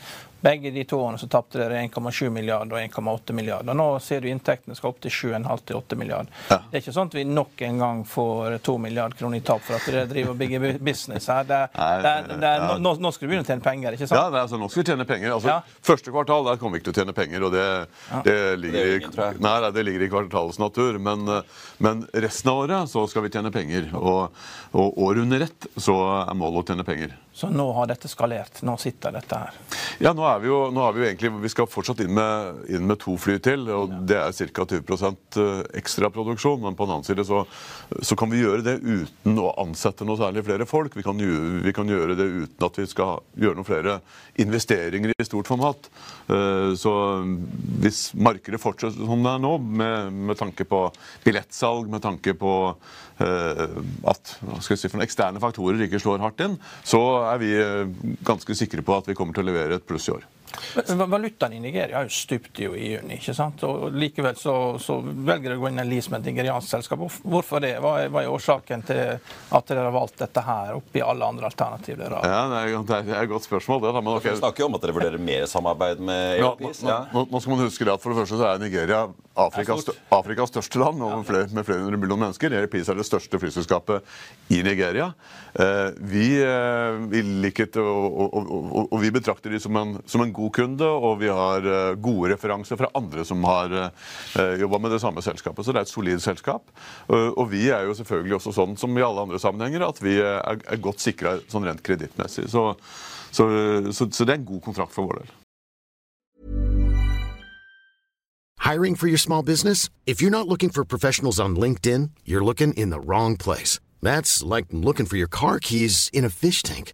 Begge 0.41 0.71
de 0.71 0.83
to 0.85 0.99
årene 1.01 1.17
så 1.17 1.27
tapte 1.31 1.57
dere 1.57 1.79
1,7 1.81 2.29
milliarder 2.29 2.75
og 2.75 2.81
1,8 2.81 3.33
milliarder. 3.33 3.77
Nå 3.77 3.87
ser 4.03 4.21
du 4.21 4.29
inntektene 4.29 4.75
skal 4.77 4.91
opp 4.91 4.99
til 5.01 5.13
7,5 5.13 5.63
til 5.65 5.79
8 5.79 5.97
milliarder. 5.97 6.33
Ja. 6.51 6.59
Det 6.69 6.77
er 6.77 6.83
ikke 6.83 6.93
sånn 6.95 7.09
at 7.09 7.17
vi 7.17 7.23
nok 7.29 7.63
en 7.65 7.81
gang 7.81 8.03
får 8.09 8.57
2 8.67 8.75
milliarder 8.83 9.17
kroner 9.17 9.41
i 9.41 9.45
tap 9.45 9.63
for 9.65 9.79
at 9.79 9.87
dere 9.89 10.05
driver 10.11 10.35
og 10.35 10.41
bygger 10.43 10.79
business 10.85 11.29
her. 11.31 11.47
Det, 11.49 11.61
det, 11.73 12.13
det, 12.35 12.53
ja. 12.61 12.75
nå, 12.81 12.93
nå, 13.01 13.13
skal 13.15 13.25
du 13.25 13.31
begynne 13.31 13.47
å 13.47 13.49
tjene 13.49 13.65
penger, 13.65 13.97
ikke 13.97 14.09
sant? 14.11 14.19
Ja, 14.19 14.43
altså, 14.43 14.59
nå 14.61 14.69
skal 14.69 14.83
vi 14.83 14.87
tjene 14.91 15.09
penger. 15.09 15.33
Altså, 15.37 15.51
ja. 15.53 15.81
Første 15.89 16.13
kvartal 16.13 16.49
der 16.49 16.61
kommer 16.61 16.77
vi 16.77 16.83
ikke 16.83 16.91
til 16.91 16.95
å 16.95 16.99
tjene 17.01 17.17
penger, 17.17 17.47
og 17.47 17.55
det, 17.55 17.65
ligger, 18.61 18.93
i, 18.99 19.29
nei, 19.41 19.57
det 19.75 19.87
ligger 19.89 20.05
i 20.05 20.11
kvartalets 20.13 20.61
natur. 20.61 21.01
Men, 21.01 21.25
men, 21.81 22.05
resten 22.13 22.53
av 22.53 22.63
året 22.65 22.93
så 22.93 23.07
skal 23.09 23.25
vi 23.25 23.33
tjene 23.33 23.53
penger. 23.55 23.89
Og, 23.97 24.45
og 24.77 25.05
år 25.09 25.25
under 25.25 25.47
ett 25.47 25.69
så 25.77 25.97
er 26.21 26.37
målet 26.37 26.61
å 26.61 26.73
tjene 26.73 26.85
penger. 26.87 27.15
Så 27.35 27.49
nå 27.51 27.65
har 27.75 27.89
dette 27.89 28.07
skalert? 28.07 28.61
Nå 28.63 28.77
sitter 28.79 29.11
dette 29.11 29.35
her? 29.41 29.57
Ja, 30.03 30.11
nå 30.15 30.25
er 30.27 30.41
vi 30.43 30.49
jo, 30.49 30.57
er 30.67 30.95
vi 30.95 31.01
jo 31.01 31.07
egentlig 31.07 31.31
Vi 31.45 31.51
skal 31.53 31.69
fortsatt 31.71 32.01
inn 32.03 32.13
med, 32.15 32.65
inn 32.73 32.87
med 32.89 32.99
to 32.99 33.15
fly 33.21 33.37
til, 33.43 33.63
og 33.71 33.93
det 34.09 34.17
er 34.19 34.35
ca. 34.35 34.65
20 34.65 34.81
ekstraproduksjon. 34.81 35.77
ekstra 35.79 36.09
produksjon. 36.11 36.61
Men 36.65 36.75
på 36.75 36.87
den 36.87 36.95
annen 36.97 37.07
side 37.07 37.25
så, 37.27 37.43
så, 38.01 38.17
kan 38.19 38.31
vi 38.31 38.41
gjøre 38.41 38.65
det 38.65 38.75
uten 38.83 39.39
å 39.39 39.53
ansette 39.61 40.07
noe 40.07 40.19
særlig 40.19 40.43
flere 40.47 40.67
folk. 40.67 40.95
Vi 40.97 41.05
kan, 41.05 41.19
vi 41.63 41.75
kan 41.75 41.89
gjøre 41.89 42.17
det 42.19 42.27
uten 42.27 42.67
at 42.67 42.79
vi 42.81 42.87
skal 42.91 43.23
gjøre 43.39 43.59
noen 43.59 43.67
flere 43.67 43.99
investeringer 44.41 45.15
i 45.15 45.27
stort 45.27 45.47
format. 45.47 45.89
Eh, 46.27 46.73
så 46.79 46.91
hvis 47.83 48.09
markedet 48.17 48.61
fortsetter 48.61 49.07
som 49.07 49.23
det 49.23 49.31
er 49.31 49.43
nå, 49.43 49.55
med, 49.59 50.21
med 50.31 50.39
tanke 50.39 50.67
på 50.67 50.87
billettsalg, 51.25 51.89
med 51.91 52.03
tanke 52.03 52.35
på 52.37 52.53
uh, 53.21 53.77
at 54.11 54.33
si, 54.65 54.89
for 54.89 55.03
eksterne 55.03 55.41
faktorer 55.43 55.85
ikke 55.85 56.01
slår 56.01 56.23
hardt 56.23 56.43
inn, 56.45 56.57
så 56.87 57.01
er 57.29 57.41
vi 57.41 57.51
eh, 57.59 57.93
ganske 58.25 58.57
sikre 58.57 58.83
på 58.85 58.97
at 58.97 59.09
vi 59.09 59.15
kommer 59.17 59.35
til 59.35 59.45
å 59.45 59.49
levere 59.51 59.79
et 59.79 59.84
pluss 59.87 60.07
i 60.09 60.11
år. 60.11 60.25
Valutaen 61.07 61.53
i 61.53 61.59
Nigeria 61.59 61.97
har 61.97 62.07
jo 62.07 62.13
stupt 62.13 62.59
jo 62.59 62.75
i 62.75 62.91
juni. 62.93 63.17
ikke 63.19 63.33
sant? 63.35 63.63
Og 63.67 63.95
Likevel 63.95 64.37
så, 64.39 64.55
så 64.81 64.97
velger 65.01 65.49
dere 65.49 65.57
å 65.59 65.63
gå 65.63 65.71
inn 65.71 65.79
i 65.79 65.83
en 65.83 65.89
lease 65.89 66.11
med 66.11 66.21
et 66.21 66.31
nigeriansk 66.31 66.69
selskap. 66.75 67.03
Hvorfor 67.23 67.63
det? 67.63 67.75
Hva 67.83 67.95
er, 68.03 68.11
hva 68.13 68.23
er, 68.23 68.31
årsaken 68.31 68.85
til 68.87 69.01
at 69.15 69.69
dere 69.69 69.85
har 69.87 69.95
valgt 69.95 70.19
dette 70.21 70.45
her 70.45 70.73
oppi 70.77 71.03
alle 71.03 71.27
andre 71.27 71.49
alternativer? 71.51 72.17
Ja, 72.23 72.41
Det 72.51 72.61
er, 72.61 73.07
det 73.07 73.15
er 73.15 73.23
et 73.23 73.31
godt 73.31 73.47
spørsmål. 73.47 73.81
det. 73.85 73.93
Men 73.99 74.13
okay. 74.15 74.31
Dere 74.31 74.43
snakker 74.43 74.65
jo 74.65 74.69
om 74.71 74.79
at 74.79 74.85
dere 74.85 74.97
vurderer 74.99 75.27
mer 75.31 75.45
samarbeid 75.51 76.03
med 76.03 76.39
Airpeace. 76.39 76.85
Ja, 76.87 77.03
nå, 77.13 77.27
nå, 77.31 77.43
skal 77.43 77.55
man 77.55 77.65
huske 77.65 77.87
det 77.87 77.95
at 77.95 78.03
For 78.03 78.13
det 78.13 78.23
første 78.23 78.39
så 78.39 78.49
er 78.51 78.61
Nigeria 78.61 79.05
Afrikas, 79.35 79.89
Afrikas 80.15 80.51
største 80.53 80.79
land 80.79 81.01
med 81.01 81.25
flere, 81.27 81.47
med 81.51 81.67
flere 81.67 81.83
hundre 81.83 81.99
millioner 81.99 82.29
mennesker. 82.29 82.53
Airpeace 82.55 82.91
er 82.93 82.99
det 82.99 83.07
største 83.07 83.39
flyselskapet 83.41 84.15
i 84.55 84.61
Nigeria. 84.63 85.09
Eh, 85.55 85.89
vi, 85.99 86.29
eh, 86.39 87.01
vi, 87.11 87.23
å 87.23 87.83
og, 87.83 88.23
og, 88.25 88.47
og, 88.47 88.79
og, 88.85 88.95
vi 89.03 89.11
betrakter 89.15 89.51
de 89.51 89.59
som 89.59 89.75
en, 89.79 89.97
som 90.07 90.23
en 90.23 90.31
god 90.35 90.51
kunde 90.57 90.87
og 90.87 91.19
vi 91.21 91.29
har 91.31 91.65
eh, 91.65 91.93
gode 92.01 92.33
referanser 92.33 92.79
fra 92.79 92.91
andre 92.97 93.25
som 93.27 93.43
har 93.47 93.73
uh, 93.75 94.55
jobba 94.59 94.79
med 94.83 94.93
det 94.95 95.01
samme 95.03 95.23
selskapet. 95.23 95.65
Så 95.65 95.73
det 95.73 95.81
er 95.81 95.87
et 95.87 95.93
solid 95.93 96.21
selskap. 96.23 96.69
og 97.09 97.49
vi 97.51 97.69
er 97.69 97.85
jo 97.87 97.95
selvfølgelig 97.97 98.35
også 98.37 98.53
sånn 98.55 98.75
som 98.77 98.97
i 98.97 99.03
alle 99.05 99.23
andre 99.25 99.39
sammenhenger 99.39 99.85
at 99.87 100.01
vi 100.03 100.17
er 100.19 100.83
godt 100.83 101.03
sikra 101.03 101.37
sånn 101.51 101.65
rent 101.67 101.83
kredittmessig. 101.85 102.49
Så, 102.51 102.67
så, 103.31 103.47
så, 103.91 104.09
så 104.11 104.27
det 104.27 104.35
er 104.35 104.39
en 104.41 104.51
god 104.51 104.63
kontrakt 104.67 104.95
for 104.95 105.09
vår 105.09 105.23
del. 105.23 105.33
Hiring 108.65 108.95
for 108.95 109.07
your 109.07 109.19
small 109.19 109.43
business? 109.43 109.89
If 110.07 110.21
you're 110.21 110.31
not 110.31 110.47
looking 110.47 110.69
for 110.69 110.83
professionals 110.83 111.39
on 111.39 111.55
LinkedIn, 111.55 112.09
you're 112.25 112.43
looking 112.43 112.73
in 112.73 112.89
the 112.89 112.99
wrong 112.99 113.37
place. 113.37 113.79
That's 114.01 114.41
like 114.41 114.65
looking 114.71 115.05
for 115.05 115.17
your 115.17 115.27
car 115.27 115.59
keys 115.59 116.09
in 116.11 116.25
a 116.25 116.29
fish 116.29 116.63
tank. 116.63 116.93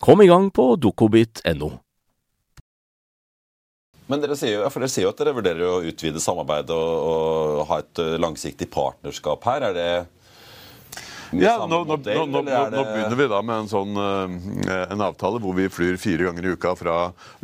Kom 0.00 0.22
i 0.22 0.26
gang 0.26 0.48
på 0.50 0.76
dokobit.no. 0.80 1.70
Men 4.08 4.22
dere 4.22 4.36
sier, 4.38 4.56
jo, 4.56 4.70
dere 4.72 4.88
sier 4.88 5.04
jo 5.04 5.10
at 5.12 5.20
dere 5.20 5.34
vurderer 5.36 5.66
å 5.68 5.82
utvide 5.86 6.22
samarbeidet 6.24 6.72
og, 6.72 6.94
og 7.10 7.66
ha 7.68 7.78
et 7.82 8.00
eh, 8.00 8.16
langsiktig 8.18 8.70
partnerskap 8.72 9.44
her. 9.46 9.68
Er 9.68 9.76
det 9.76 9.90
ja, 11.38 11.54
nå, 11.70 11.82
nå, 11.86 11.96
nå, 12.00 12.24
nå, 12.26 12.42
begynner 12.42 13.16
vi 13.18 13.26
da 13.30 13.40
med 13.46 13.62
en 13.62 13.70
sånn 13.70 13.98
uh, 14.00 14.86
en 14.90 15.04
avtale 15.04 15.38
hvor 15.42 15.54
vi 15.54 15.68
flyr 15.70 15.98
fire 16.00 16.26
ganger 16.26 16.48
i 16.48 16.54
uka 16.56 16.74
fra 16.78 16.96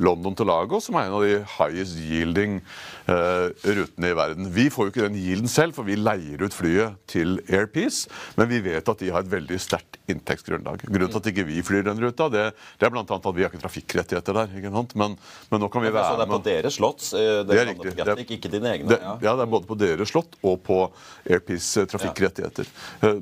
London 0.03 0.35
til 0.37 0.49
Lagos, 0.51 0.89
som 0.89 0.99
er 0.99 1.07
en 1.07 1.17
av 1.19 1.27
de 1.27 1.37
highest 1.57 2.01
yielding 2.03 2.59
uh, 3.07 3.53
rutene 3.63 4.11
i 4.11 4.17
verden. 4.19 4.51
Vi 4.55 4.67
får 4.75 4.89
jo 4.89 4.95
ikke 4.95 5.07
den 5.07 5.21
yielden 5.21 5.51
selv, 5.51 5.77
for 5.79 5.87
vi 5.87 5.99
leier 6.01 6.43
ut 6.43 6.57
flyet 6.57 6.99
til 7.11 7.39
Airpeace. 7.47 8.11
Men 8.41 8.51
vi 8.51 8.63
vet 8.65 8.91
at 8.91 9.03
de 9.03 9.13
har 9.15 9.23
et 9.23 9.31
veldig 9.31 9.61
sterkt 9.63 10.01
inntektsgrunnlag. 10.11 10.83
Grunnen 10.87 11.13
til 11.13 11.23
at 11.23 11.31
ikke 11.33 11.47
vi 11.49 11.63
flyr 11.67 11.87
den 11.87 12.03
ruta, 12.03 12.29
det, 12.33 12.45
det 12.81 12.89
er 12.89 12.95
bl.a. 12.95 13.05
at 13.07 13.31
vi 13.37 13.47
har 13.47 13.53
ikke 13.53 13.63
trafikkrettigheter 13.63 14.41
der. 14.41 14.59
ikke 14.59 14.75
sant? 14.75 14.97
Men, 14.99 15.17
men 15.53 15.63
nå 15.63 15.71
kan 15.73 15.87
vi 15.87 15.93
være 15.93 16.03
med. 16.03 16.11
Så 16.11 16.21
det 16.21 16.27
er 16.27 16.33
på 16.35 16.43
deres 16.47 16.79
slott? 16.81 17.07
Det, 17.11 17.25
det 17.51 17.61
er 17.61 17.71
riktig. 17.71 17.95
Gatwick, 18.01 18.35
ikke 18.39 18.53
dine 18.53 18.75
egne? 18.75 18.91
Det, 18.91 19.01
ja. 19.03 19.17
ja. 19.29 19.37
det 19.39 19.47
er 19.47 19.55
både 19.55 19.71
på 19.71 19.79
deres 19.79 20.13
slott 20.13 20.39
og 20.43 20.61
på 20.67 20.83
Airpeace 21.27 21.87
trafikkrettigheter. 21.91 22.71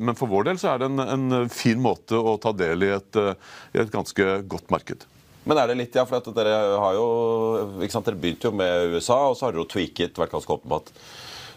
Men 0.00 0.16
for 0.18 0.30
vår 0.30 0.50
del 0.50 0.53
så 0.60 0.74
er 0.74 0.82
det 0.82 0.90
en, 0.90 1.02
en 1.34 1.50
fin 1.52 1.80
måte 1.80 2.18
å 2.18 2.36
ta 2.40 2.54
del 2.56 2.86
i 2.86 2.92
et, 2.94 3.20
i 3.74 3.82
et, 3.82 3.92
ganske 3.92 4.38
godt 4.50 4.72
marked. 4.74 5.06
Men 5.44 5.60
er 5.60 5.68
det 5.68 5.76
litt, 5.76 5.96
ja, 5.98 6.06
for 6.08 6.32
dere 6.34 6.56
har 6.80 6.96
jo 6.96 7.06
ikke 7.84 7.92
sant, 7.92 8.06
Dere 8.08 8.20
begynte 8.20 8.48
jo 8.48 8.54
med 8.56 8.94
USA, 8.94 9.18
og 9.28 9.36
så 9.36 9.46
har 9.46 9.52
dere 9.52 9.66
jo 9.66 9.72
tweaket, 9.74 10.16
vært 10.16 10.32
ganske 10.32 10.56
åpne 10.56 10.72
på 10.72 10.80
at 10.80 10.92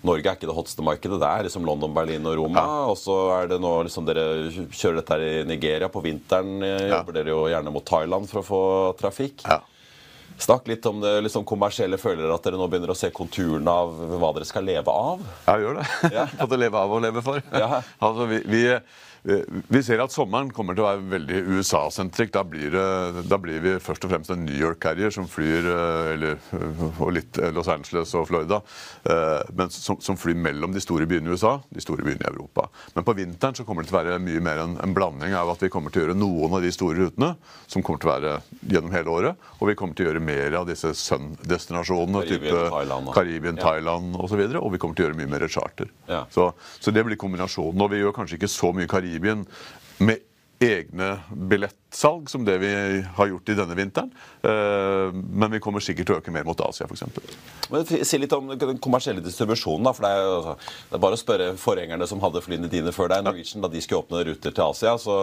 Norge 0.05 0.29
er 0.29 0.37
ikke 0.37 0.49
det 0.49 0.55
hotteste 0.55 0.83
markedet. 0.85 1.17
Det 1.21 1.29
er 1.29 1.47
liksom 1.47 1.65
London, 1.65 1.93
Berlin 1.95 2.27
og 2.29 2.35
Roma. 2.37 2.61
Ja. 2.61 2.81
Og 2.91 2.97
så 2.99 3.15
er 3.37 3.49
det 3.51 3.57
nå 3.63 3.71
liksom 3.87 4.05
dere 4.07 4.25
kjører 4.51 4.99
dette 4.99 5.15
her 5.15 5.23
i 5.25 5.47
Nigeria. 5.49 5.89
På 5.89 6.03
vinteren 6.05 6.61
ja. 6.61 6.99
jobber 6.99 7.17
dere 7.17 7.33
jo 7.33 7.47
gjerne 7.49 7.73
mot 7.73 7.87
Thailand 7.87 8.29
for 8.29 8.43
å 8.43 8.45
få 8.45 8.61
trafikk. 8.99 9.41
Ja. 9.47 9.61
Snakk 10.37 10.67
litt 10.69 10.85
om 10.85 11.01
det 11.01 11.15
liksom 11.25 11.45
kommersielle. 11.49 11.97
Føler 11.97 12.29
at 12.33 12.45
dere 12.45 12.59
nå 12.59 12.67
begynner 12.69 12.93
å 12.93 12.97
se 12.97 13.09
konturene 13.13 13.73
av 13.73 13.93
hva 14.21 14.31
dere 14.35 14.45
skal 14.47 14.67
leve 14.67 14.93
av? 14.93 15.23
Ja, 15.47 15.57
gjør 15.63 15.79
det. 15.81 15.87
Ja. 16.13 16.27
Både 16.43 16.59
leve 16.61 16.81
av 16.83 16.93
og 16.93 17.03
leve 17.05 17.23
for. 17.25 17.41
Ja. 17.51 17.81
altså, 17.97 18.27
vi, 18.29 18.41
vi 18.45 18.63
vi 19.67 19.81
ser 19.83 20.01
at 20.03 20.13
sommeren 20.13 20.51
kommer 20.55 20.75
til 20.77 20.85
å 20.85 20.87
være 20.87 21.03
veldig 21.11 21.41
USA-sentrikk. 21.57 22.31
Da, 22.35 22.43
da, 23.27 23.39
blir 23.41 23.63
vi 23.63 23.73
først 23.83 24.05
og 24.07 24.13
fremst 24.13 24.31
en 24.33 24.45
New 24.45 24.55
York-carrier 24.55 25.11
som 25.13 25.27
flyr 25.29 25.67
eh, 25.73 26.11
eller, 26.13 26.39
eh, 26.55 26.83
og 27.03 27.11
litt 27.17 27.39
Los 27.55 27.69
Angeles 27.71 28.13
og 28.17 28.27
Florida. 28.29 28.61
Men 29.57 29.71
som, 29.73 29.99
som, 30.03 30.17
flyr 30.19 30.37
mellom 30.39 30.73
de 30.73 30.81
store 30.83 31.05
byene 31.09 31.29
i 31.29 31.35
USA 31.35 31.57
de 31.73 31.83
store 31.83 32.05
byene 32.05 32.23
i 32.23 32.29
Europa. 32.29 32.67
Men 32.95 33.05
på 33.07 33.15
vinteren 33.17 33.55
så 33.57 33.65
kommer 33.67 33.83
det 33.83 33.91
til 33.91 33.97
å 33.97 34.01
være 34.01 34.19
mye 34.23 34.43
mer 34.43 34.63
en, 34.63 34.77
en 34.83 34.95
blanding 34.95 35.35
av 35.37 35.51
at 35.53 35.63
vi 35.63 35.71
kommer 35.73 35.93
til 35.93 36.01
å 36.01 36.05
gjøre 36.07 36.17
noen 36.17 36.57
av 36.57 36.63
de 36.63 36.71
store 36.73 37.07
rutene 37.07 37.33
som 37.67 37.83
kommer 37.85 38.01
til 38.03 38.11
å 38.11 38.13
være 38.15 38.33
gjennom 38.73 38.95
hele 38.95 39.13
året, 39.13 39.47
og 39.59 39.71
vi 39.71 39.77
kommer 39.79 39.97
til 39.97 40.07
å 40.07 40.11
gjøre 40.11 40.23
mer 40.23 40.57
av 40.61 40.67
disse 40.69 40.93
sun-destinasjonene. 40.97 42.23
type 42.27 42.63
Thailand, 42.71 43.11
Karibien, 43.15 43.59
ja. 43.59 43.67
Thailand 43.67 44.15
osv. 44.15 44.23
Og, 44.23 44.31
så 44.31 44.39
videre, 44.39 44.59
og 44.63 44.73
vi 44.73 44.81
kommer 44.81 44.97
til 44.97 45.05
å 45.05 45.09
gjøre 45.09 45.19
mye 45.21 45.31
mer 45.31 45.47
charter. 45.51 45.91
Ja. 46.09 46.25
Så, 46.33 46.49
så, 46.79 46.91
det 46.93 47.03
blir 47.07 47.19
kombinasjonen. 47.19 47.81
Og 47.81 47.91
vi 47.93 48.01
gjør 48.01 48.15
kanskje 48.15 48.37
ikke 48.39 48.51
så 48.51 48.73
mye 48.75 48.89
Karibien 48.89 49.16
Karibien 49.17 49.45
med 49.99 50.17
egne 50.59 51.17
billettsalg 51.29 52.29
som 52.29 52.45
det 52.45 52.57
vi 52.57 52.71
har 53.15 53.27
gjort 53.27 53.49
i 53.49 53.55
denne 53.57 53.75
vinteren. 53.77 54.11
Eh, 54.41 55.13
men 55.13 55.51
vi 55.51 55.59
kommer 55.61 55.83
sikkert 55.83 56.09
til 56.09 56.15
å 56.15 56.21
øke 56.21 56.33
mer 56.33 56.47
mot 56.47 56.59
Asia, 56.65 56.87
f.eks. 56.87 58.07
Si 58.07 58.17
litt 58.17 58.33
om 58.33 58.49
den 58.57 58.79
kommersielle 58.81 59.21
distribusjonen. 59.21 59.85
da, 59.85 59.93
for 59.93 60.07
det 60.07 60.11
er, 60.13 60.23
jo, 60.25 60.55
det 60.89 60.97
er, 60.97 61.03
bare 61.03 61.17
å 61.17 61.21
spørre 61.21 61.49
forgjengerne 61.61 62.07
som 62.09 62.21
hadde 62.23 62.41
flyene 62.41 62.71
dine 62.71 62.93
før 62.95 63.11
deg. 63.13 63.25
Norwegian, 63.27 63.61
Da 63.61 63.69
de 63.71 63.83
skulle 63.83 64.01
åpne 64.01 64.23
ruter 64.31 64.55
til 64.55 64.63
Asia, 64.65 64.95
så 65.01 65.17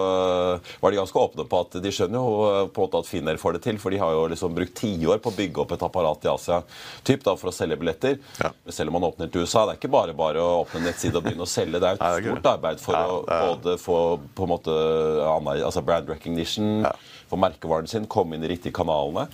var 0.80 0.90
de 0.94 1.00
ganske 1.00 1.24
åpne 1.24 1.48
på 1.50 1.62
at 1.66 1.78
de 1.82 1.94
skjønner 1.94 2.20
jo 2.20 2.68
på 2.70 2.84
en 2.84 2.86
måte 2.86 3.02
at 3.02 3.10
Finnair 3.10 3.42
får 3.42 3.58
det 3.58 3.64
til. 3.66 3.80
For 3.82 3.94
de 3.94 4.02
har 4.02 4.14
jo 4.14 4.26
liksom 4.30 4.54
brukt 4.54 4.76
tiår 4.78 5.22
på 5.24 5.32
å 5.32 5.38
bygge 5.38 5.64
opp 5.64 5.74
et 5.74 5.86
apparat 5.88 6.28
i 6.28 6.32
Asia 6.34 6.62
typ 7.02 7.26
da, 7.26 7.34
for 7.40 7.50
å 7.50 7.54
selge 7.54 7.80
billetter. 7.80 8.20
Ja. 8.38 8.52
Selv 8.70 8.92
om 8.92 9.00
man 9.00 9.10
åpner 9.10 9.32
til 9.32 9.42
USA. 9.42 9.66
Det 9.66 9.76
er 9.76 9.82
ikke 9.82 9.94
bare 9.96 10.14
bare 10.16 10.42
å 10.42 10.62
åpne 10.62 10.82
en 10.82 10.88
nettside 10.90 11.18
og 11.18 11.26
begynne 11.26 11.46
å 11.46 11.50
selge. 11.50 11.82
Det 11.82 11.90
er 11.90 11.98
et 11.98 12.28
stort 12.28 12.50
arbeid 12.54 12.82
for 12.82 12.98
ja, 12.98 13.04
å 13.08 13.50
både 13.54 13.76
få 13.80 13.98
på 14.36 14.46
en 14.46 14.52
måte 14.54 14.78
altså 15.24 15.82
brand 15.84 16.10
recognition, 16.10 16.86
få 17.30 17.38
merkevaren 17.40 17.90
sin, 17.90 18.08
komme 18.10 18.36
inn 18.36 18.44
i 18.44 18.48
de 18.48 18.54
riktige 18.54 18.76
kanalene. 18.76 19.28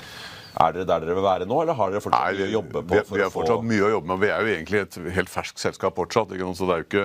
Er 0.59 0.75
dere 0.75 0.87
der 0.89 1.05
dere 1.05 1.15
vil 1.15 1.25
være 1.25 1.47
nå, 1.49 1.61
eller 1.63 1.77
har 1.79 1.93
dere 1.93 2.03
fortsatt 2.03 2.35
mye 2.35 2.47
å 2.49 2.55
jobbe 2.57 2.83
på? 2.83 2.97
Vi, 2.97 3.03
vi 3.15 3.23
har 3.23 3.33
fortsatt 3.33 3.67
mye 3.71 3.87
å 3.87 3.91
jobbe 3.93 4.11
med. 4.11 4.21
Vi 4.25 4.31
er 4.35 4.43
jo 4.43 4.55
egentlig 4.55 4.81
et 4.83 4.99
helt 5.17 5.31
ferskt 5.31 5.63
selskap 5.63 5.99
fortsatt. 6.01 6.35
Så 6.59 6.67
det 6.67 6.75
er 6.75 6.83
jo 6.83 6.87
ikke, 6.89 7.05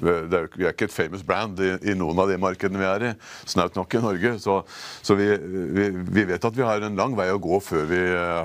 er 0.00 0.46
jo, 0.46 0.50
vi 0.56 0.64
er 0.64 0.72
ikke 0.72 0.88
et 0.88 0.94
famous 0.94 1.24
brand 1.26 1.60
i, 1.60 1.74
i, 1.90 1.96
noen 1.98 2.22
av 2.22 2.30
de 2.32 2.38
markedene 2.40 2.80
vi 2.80 2.88
er 2.88 3.06
i. 3.10 3.12
Snaut 3.52 3.76
nok 3.76 3.98
i 3.98 4.02
Norge. 4.02 4.32
Så, 4.42 4.58
så 5.04 5.18
vi, 5.18 5.28
vi, 5.36 5.90
vi, 5.92 6.26
vet 6.32 6.48
at 6.48 6.56
vi 6.56 6.64
har 6.66 6.86
en 6.86 6.98
lang 6.98 7.16
vei 7.18 7.28
å 7.34 7.40
gå 7.42 7.60
før 7.64 7.86
vi 7.90 8.00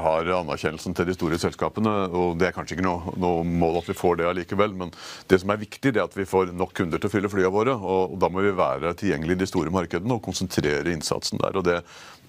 har 0.06 0.34
anerkjennelsen 0.42 0.98
til 0.98 1.08
de 1.08 1.16
store 1.16 1.40
selskapene. 1.42 1.96
Og 2.12 2.36
det 2.42 2.50
er 2.50 2.58
kanskje 2.58 2.78
ikke 2.78 2.88
noe, 2.88 3.16
noe 3.22 3.48
mål 3.48 3.82
at 3.82 3.92
vi 3.94 3.98
får 3.98 4.20
det 4.20 4.30
allikevel, 4.34 4.76
men 4.84 4.96
det 5.32 5.42
som 5.42 5.54
er 5.54 5.64
viktig, 5.64 5.96
det 5.96 6.04
er 6.04 6.10
at 6.10 6.18
vi 6.18 6.28
får 6.28 6.52
nok 6.52 6.76
kunder 6.78 7.00
til 7.00 7.12
å 7.12 7.16
fylle 7.16 7.32
flyene 7.32 7.56
våre. 7.56 7.78
Og, 7.80 8.16
og 8.18 8.22
da 8.22 8.32
må 8.32 8.44
vi 8.44 8.56
være 8.58 8.96
tilgjengelig 9.00 9.40
i 9.40 9.44
de 9.46 9.50
store 9.50 9.74
markedene 9.74 10.18
og 10.18 10.26
konsentrere 10.26 10.92
innsatsen 10.92 11.40
der. 11.42 11.56
og 11.56 11.68
det 11.68 11.82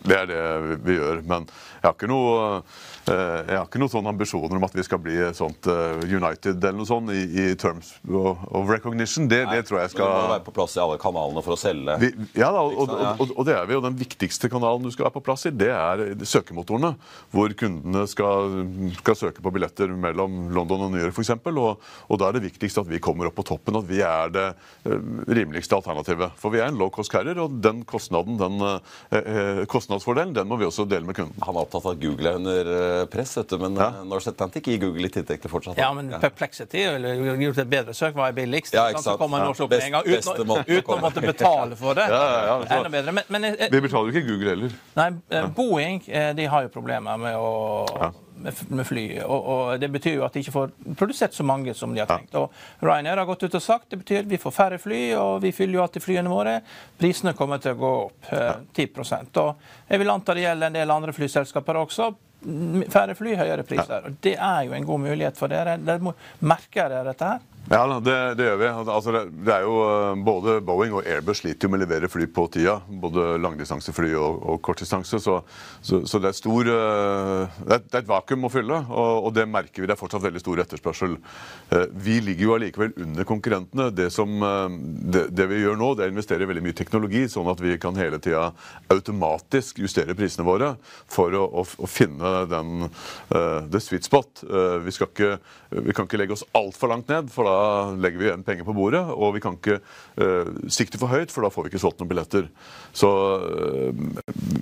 Det 0.03 0.19
er 0.19 0.31
det 0.31 0.43
vi 0.83 0.99
gjør. 0.99 1.23
Men 1.27 1.47
jeg 1.47 1.87
har 1.87 1.97
ikke 1.97 2.11
noe 2.11 2.63
Eh, 3.03 3.41
jeg 3.49 3.59
har 3.59 3.67
ikke 3.67 3.81
noen 3.83 3.91
sånne 3.91 4.11
ambisjoner 4.13 4.59
om 4.61 4.65
at 4.69 4.75
vi 4.77 4.83
skal 4.87 5.01
bli 5.03 5.17
sånt 5.35 5.67
eh, 5.67 6.05
United 6.07 6.55
eller 6.55 6.77
noe 6.79 6.87
sånt 6.87 7.11
i, 7.11 7.23
i 7.43 7.47
terms 7.59 7.97
of 8.07 8.71
recognition. 8.71 9.27
Det, 9.31 9.41
det, 9.51 9.65
tror 9.67 9.81
jeg 9.81 9.91
skal 9.97 10.07
Du 10.07 10.15
må 10.15 10.29
være 10.37 10.45
på 10.47 10.55
plass 10.55 10.77
i 10.77 10.83
alle 10.85 11.01
kanalene 11.03 11.43
for 11.43 11.57
å 11.57 11.59
selge. 11.59 11.97
Vi, 11.99 12.13
ja, 12.39 12.53
da, 12.55 12.63
og, 12.63 12.93
og, 12.93 13.25
og, 13.27 13.43
det 13.49 13.57
er 13.59 13.67
vi. 13.67 13.75
Og 13.75 13.83
den 13.89 13.99
viktigste 13.99 14.51
kanalen 14.53 14.87
du 14.87 14.95
skal 14.95 15.09
være 15.09 15.17
på 15.17 15.25
plass 15.27 15.49
i, 15.51 15.55
det 15.65 15.73
er 15.75 16.05
søkemotorene. 16.23 16.93
Hvor 17.35 17.57
kundene 17.59 18.05
skal, 18.11 18.55
skal 19.01 19.19
søke 19.19 19.43
på 19.43 19.55
billetter 19.57 19.91
mellom 19.91 20.53
London 20.55 20.87
og 20.87 20.95
New 20.95 21.03
York 21.03 21.19
f.eks. 21.19 21.35
Og, 21.51 21.83
og 22.07 22.23
da 22.23 22.31
er 22.31 22.39
det 22.39 22.45
viktigst 22.47 22.85
at 22.85 22.91
vi 22.91 23.03
kommer 23.03 23.33
opp 23.33 23.41
på 23.41 23.47
toppen, 23.51 23.81
at 23.83 23.91
vi 23.91 23.99
er 24.07 24.31
det 24.31 24.47
eh, 24.87 25.11
rimeligste 25.27 25.81
alternativet. 25.81 26.39
For 26.39 26.55
vi 26.55 26.63
er 26.63 26.71
en 26.71 26.79
low 26.79 26.93
cost 26.95 27.11
carrier, 27.11 27.43
og 27.43 27.59
den 27.67 27.83
kostnaden, 27.89 28.39
den 28.39 28.63
eh, 28.63 29.67
kostnadsfordelen, 29.93 30.35
den 30.35 30.49
må 30.49 30.57
vi 30.57 30.67
også 30.67 30.85
dele 30.89 31.07
med 31.07 31.17
kunden. 31.17 31.37
Han 31.43 31.57
er 31.57 31.67
opptatt 31.67 31.85
av 31.85 31.93
at 31.95 32.01
Google 32.01 32.31
er 32.31 32.39
under 32.39 33.07
press, 33.13 33.35
vet 33.37 33.51
du, 33.53 33.59
men 33.61 33.77
ja. 33.77 33.89
Eh, 34.01 34.07
Norse 34.09 34.33
Atlantic 34.33 34.67
gir 34.67 34.81
Google 34.81 35.05
litt 35.07 35.17
inntekter 35.21 35.53
fortsatt. 35.53 35.79
Ja, 35.81 35.91
men 35.97 36.11
Perplexity 36.23 36.85
eller 36.89 37.21
gjort 37.43 37.63
et 37.65 37.71
bedre 37.73 37.95
søk, 37.97 38.17
hva 38.17 38.31
er 38.31 38.37
billigst? 38.37 38.75
Ja, 38.77 38.89
ikke 38.91 39.03
sant? 39.03 39.17
Så 39.17 39.21
kommer 39.21 39.45
Norse 39.45 39.67
opp 39.67 39.73
med 39.75 39.87
en 39.87 39.99
gang, 39.99 40.09
uten, 40.09 40.55
uten 40.67 40.95
å 40.97 40.99
måtte 41.03 41.25
betale 41.25 41.79
for 41.79 41.99
det. 41.99 42.09
Ja, 42.13 42.19
ja, 42.29 42.41
ja, 42.45 42.77
Enda 42.77 42.91
bedre. 42.93 43.13
Men, 43.15 43.29
men, 43.33 43.45
eh, 43.49 43.71
vi 43.73 43.81
betaler 43.81 44.11
jo 44.11 44.13
ikke 44.13 44.27
Google 44.27 44.53
heller. 44.53 44.75
Nei, 44.99 45.07
eh, 45.33 45.47
Boeing 45.57 46.03
de 46.37 46.47
har 46.55 46.67
jo 46.67 46.73
problemer 46.75 47.21
med 47.21 47.39
å 47.39 48.13
med 48.69 48.87
fly. 48.87 49.05
Og, 49.25 49.47
og, 49.55 49.81
Det 49.81 49.91
betyr 49.93 50.17
jo 50.19 50.25
at 50.27 50.35
de 50.35 50.43
ikke 50.43 50.55
får 50.55 50.73
produsert 50.99 51.35
så 51.37 51.47
mange 51.47 51.75
som 51.75 51.95
de 51.95 52.03
har 52.03 52.11
tenkt. 52.11 52.35
Og 52.39 52.53
Ryanair 52.83 53.23
har 53.23 53.29
gått 53.29 53.45
ut 53.47 53.59
og 53.59 53.63
sagt 53.65 53.91
det 53.91 54.01
betyr 54.03 54.25
at 54.25 54.31
vi 54.31 54.41
får 54.43 54.57
færre 54.57 54.81
fly, 54.83 55.03
og 55.19 55.43
vi 55.45 55.53
fyller 55.55 55.79
jo 55.79 55.85
alltid 55.87 56.07
flyene 56.07 56.33
våre. 56.33 56.59
Prisene 56.99 57.37
kommer 57.39 57.63
til 57.63 57.77
å 57.77 57.81
gå 57.83 57.95
opp 58.09 58.33
eh, 58.33 58.53
10 58.75 58.89
Og 59.43 59.55
Jeg 59.89 60.03
vil 60.03 60.13
anta 60.13 60.35
det 60.35 60.47
gjelder 60.47 60.73
en 60.73 60.81
del 60.81 60.97
andre 60.97 61.17
flyselskaper 61.17 61.81
også 61.83 62.13
færre 62.91 63.15
fly, 63.15 63.37
høyere 63.39 63.65
priser. 63.67 64.09
Og 64.09 64.19
Det 64.23 64.35
er 64.35 64.63
jo 64.67 64.75
en 64.75 64.87
god 64.87 65.01
mulighet 65.01 65.39
for 65.39 65.53
dere. 65.53 65.77
dere 65.79 66.15
merker 66.41 66.89
dere 66.91 67.05
dette 67.13 67.25
her? 67.25 67.41
Ja, 67.71 68.01
det, 68.01 68.35
det, 68.35 68.45
gjør 68.45 68.57
vi. 68.59 68.69
Altså, 68.69 69.13
det, 69.15 69.21
det, 69.47 69.53
er 69.55 69.63
jo 69.63 69.77
eh, 69.87 70.23
Både 70.27 70.57
Boeing 70.67 70.97
og 70.99 71.07
Airbus 71.07 71.39
sliter 71.41 71.69
jo 71.69 71.71
med 71.71 71.79
å 71.79 71.85
levere 71.85 72.09
fly 72.11 72.27
på 72.35 72.49
tida. 72.53 72.75
Både 73.03 73.37
langdistansefly 73.39 74.11
og, 74.19 74.41
og 74.51 74.59
kortdistanse. 74.67 75.21
Så, 75.23 75.37
så, 75.81 76.01
så, 76.03 76.21
det 76.23 76.33
er 76.33 76.37
stor 76.37 76.71
eh, 76.73 77.61
det 77.63 77.77
er, 77.77 77.85
det 77.87 78.01
er 78.01 78.03
et 78.03 78.11
vakuum 78.11 78.49
å 78.49 78.51
fylle, 78.53 78.81
og, 78.91 79.29
og, 79.29 79.31
det 79.37 79.47
merker 79.49 79.85
vi. 79.85 79.89
Det 79.89 79.95
er 79.95 80.01
fortsatt 80.01 80.25
veldig 80.25 80.43
stor 80.43 80.63
etterspørsel. 80.65 81.15
Eh, 81.77 81.87
vi 82.03 82.19
ligger 82.27 82.49
jo 82.49 82.57
allikevel 82.57 82.97
under 83.07 83.29
konkurrentene. 83.31 83.89
Det, 83.95 84.09
som, 84.13 84.35
det, 85.15 85.47
vi 85.53 85.63
gjør 85.63 85.79
nå, 85.79 85.93
det 85.95 86.07
er 86.07 86.13
å 86.13 86.17
investere 86.17 86.51
veldig 86.51 86.67
mye 86.67 86.79
teknologi, 86.83 87.25
sånn 87.31 87.51
at 87.53 87.63
vi 87.63 87.79
kan 87.81 87.99
hele 87.99 88.19
tida 88.23 88.49
automatisk 88.93 89.81
justere 89.85 90.17
prisene 90.19 90.49
våre 90.49 90.75
for 91.11 91.35
å, 91.39 91.47
å, 91.63 91.65
å 91.65 91.91
finne 91.91 92.35
den, 92.51 92.89
the 93.31 93.81
sweet 93.81 94.09
spot. 94.09 94.43
Vi, 94.83 94.93
ikke, 94.93 95.37
vi 95.79 95.95
kan 95.97 96.09
ikke 96.09 96.21
legge 96.21 96.37
oss 96.37 96.47
altfor 96.59 96.91
langt 96.93 97.13
ned. 97.13 97.31
for 97.33 97.49
da 97.49 97.52
da 97.53 97.63
legger 98.01 98.21
vi 98.21 98.29
igjen 98.29 98.45
penger 98.47 98.67
på 98.69 98.75
bordet. 98.77 99.03
Og 99.13 99.37
vi 99.37 99.43
kan 99.45 99.59
ikke 99.59 99.79
uh, 99.83 100.53
sikte 100.73 101.01
for 101.01 101.13
høyt, 101.13 101.33
for 101.35 101.45
da 101.45 101.53
får 101.53 101.67
vi 101.67 101.73
ikke 101.73 101.83
solgt 101.85 102.03
noen 102.03 102.13
billetter. 102.13 102.49
Så 102.97 103.11
uh, 103.13 103.91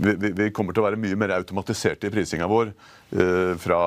vi, 0.03 0.17
vi, 0.29 0.51
kommer 0.57 0.77
til 0.77 0.85
å 0.85 0.89
være 0.91 1.01
mye 1.01 1.19
mer 1.19 1.37
automatiserte 1.39 2.11
i 2.11 2.15
prisinga 2.15 2.51
vår 2.51 2.75
fra 3.11 3.79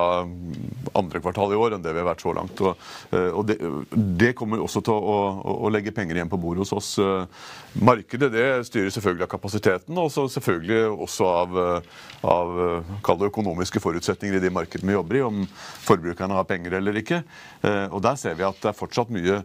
andre 0.99 1.19
kvartal 1.23 1.53
i 1.55 1.57
år 1.57 1.75
enn 1.75 1.83
det 1.83 1.93
vi 1.95 2.01
har 2.01 2.07
vært 2.09 2.23
så 2.25 2.33
langt. 2.35 2.59
Og, 2.59 2.81
og 3.15 3.45
det, 3.47 3.55
det, 4.19 4.33
kommer 4.35 4.59
også 4.59 4.81
til 4.83 4.91
å, 4.97 5.13
å, 5.39 5.53
å, 5.63 5.71
legge 5.71 5.93
penger 5.95 6.19
igjen 6.19 6.31
på 6.31 6.39
bordet 6.41 6.65
hos 6.65 6.73
oss. 6.75 6.89
Markedet 7.79 8.29
det 8.33 8.45
styrer 8.67 8.91
selvfølgelig 8.91 9.23
av 9.23 9.31
kapasiteten, 9.31 10.01
og 10.01 10.11
selvfølgelig 10.11 10.81
også 11.07 11.29
av, 11.31 11.59
av 12.35 13.27
økonomiske 13.29 13.79
forutsetninger 13.83 14.41
i 14.41 14.43
de 14.43 14.53
markedene 14.53 14.91
vi 14.91 14.99
jobber 14.99 15.21
i, 15.21 15.25
om 15.29 15.43
forbrukerne 15.87 16.41
har 16.41 16.49
penger 16.49 16.79
eller 16.81 16.99
ikke. 16.99 17.23
Og 17.95 18.03
der 18.03 18.19
ser 18.19 18.35
vi 18.35 18.47
at 18.47 18.59
det 18.59 18.73
er 18.73 18.81
fortsatt 18.83 19.13
mye 19.13 19.39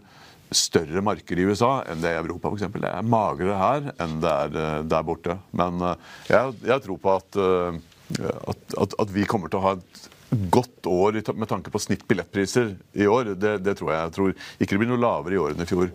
større 0.55 1.03
marked 1.05 1.39
i 1.39 1.45
USA 1.49 1.83
enn 1.89 2.01
det 2.03 2.11
er 2.11 2.19
i 2.19 2.23
Europa 2.23 2.51
f.eks. 2.51 2.67
Det 2.73 2.91
er 2.91 3.07
magrere 3.07 3.59
her 3.61 3.89
enn 4.01 4.19
det 4.23 4.33
er 4.33 4.59
eh, 4.63 4.81
der 4.89 5.07
borte. 5.07 5.39
Men 5.57 5.83
eh, 5.85 6.11
jeg, 6.31 6.57
jeg 6.71 6.85
tror 6.85 7.01
på 7.03 7.15
at, 7.19 7.41
eh, 7.43 7.81
at, 8.19 8.63
at, 8.79 8.95
at, 8.99 9.11
vi 9.13 9.27
kommer 9.29 9.53
til 9.53 9.61
å 9.61 9.67
ha 9.67 9.75
et 9.79 10.09
godt 10.53 10.87
år 10.87 11.21
med 11.35 11.49
tanke 11.49 11.73
på 11.73 11.81
snittbillettpriser 11.83 12.75
i 13.01 13.07
år. 13.09 13.35
Det, 13.41 13.59
det 13.65 13.77
tror 13.79 13.93
jeg. 13.93 14.01
Jeg 14.01 14.17
tror 14.17 14.35
ikke 14.59 14.73
det 14.75 14.81
blir 14.83 14.91
noe 14.93 15.03
lavere 15.03 15.37
i 15.37 15.43
år 15.43 15.55
enn 15.55 15.65
i 15.65 15.69
fjor. 15.69 15.93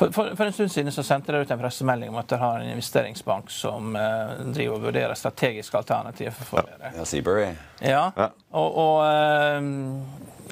For, 0.00 0.12
for, 0.16 0.32
for, 0.32 0.48
en 0.48 0.54
stund 0.56 0.72
siden 0.72 0.92
så 0.96 1.04
sendte 1.04 1.32
dere 1.32 1.44
ut 1.44 1.50
en 1.52 1.60
pressemelding 1.60 2.08
om 2.08 2.16
at 2.16 2.30
dere 2.30 2.40
har 2.40 2.62
en 2.62 2.70
investeringsbank 2.72 3.50
som 3.52 3.96
eh, 4.00 4.38
driver 4.48 4.78
og 4.78 4.86
vurderer 4.86 5.18
strategiske 5.18 5.76
alternativer 5.76 6.32
for 6.38 6.64
dere. 6.64 6.94
Ja, 6.96 7.04
Seabury. 7.04 7.50
Ja, 7.84 8.06
og, 8.48 8.78
og 8.80 8.96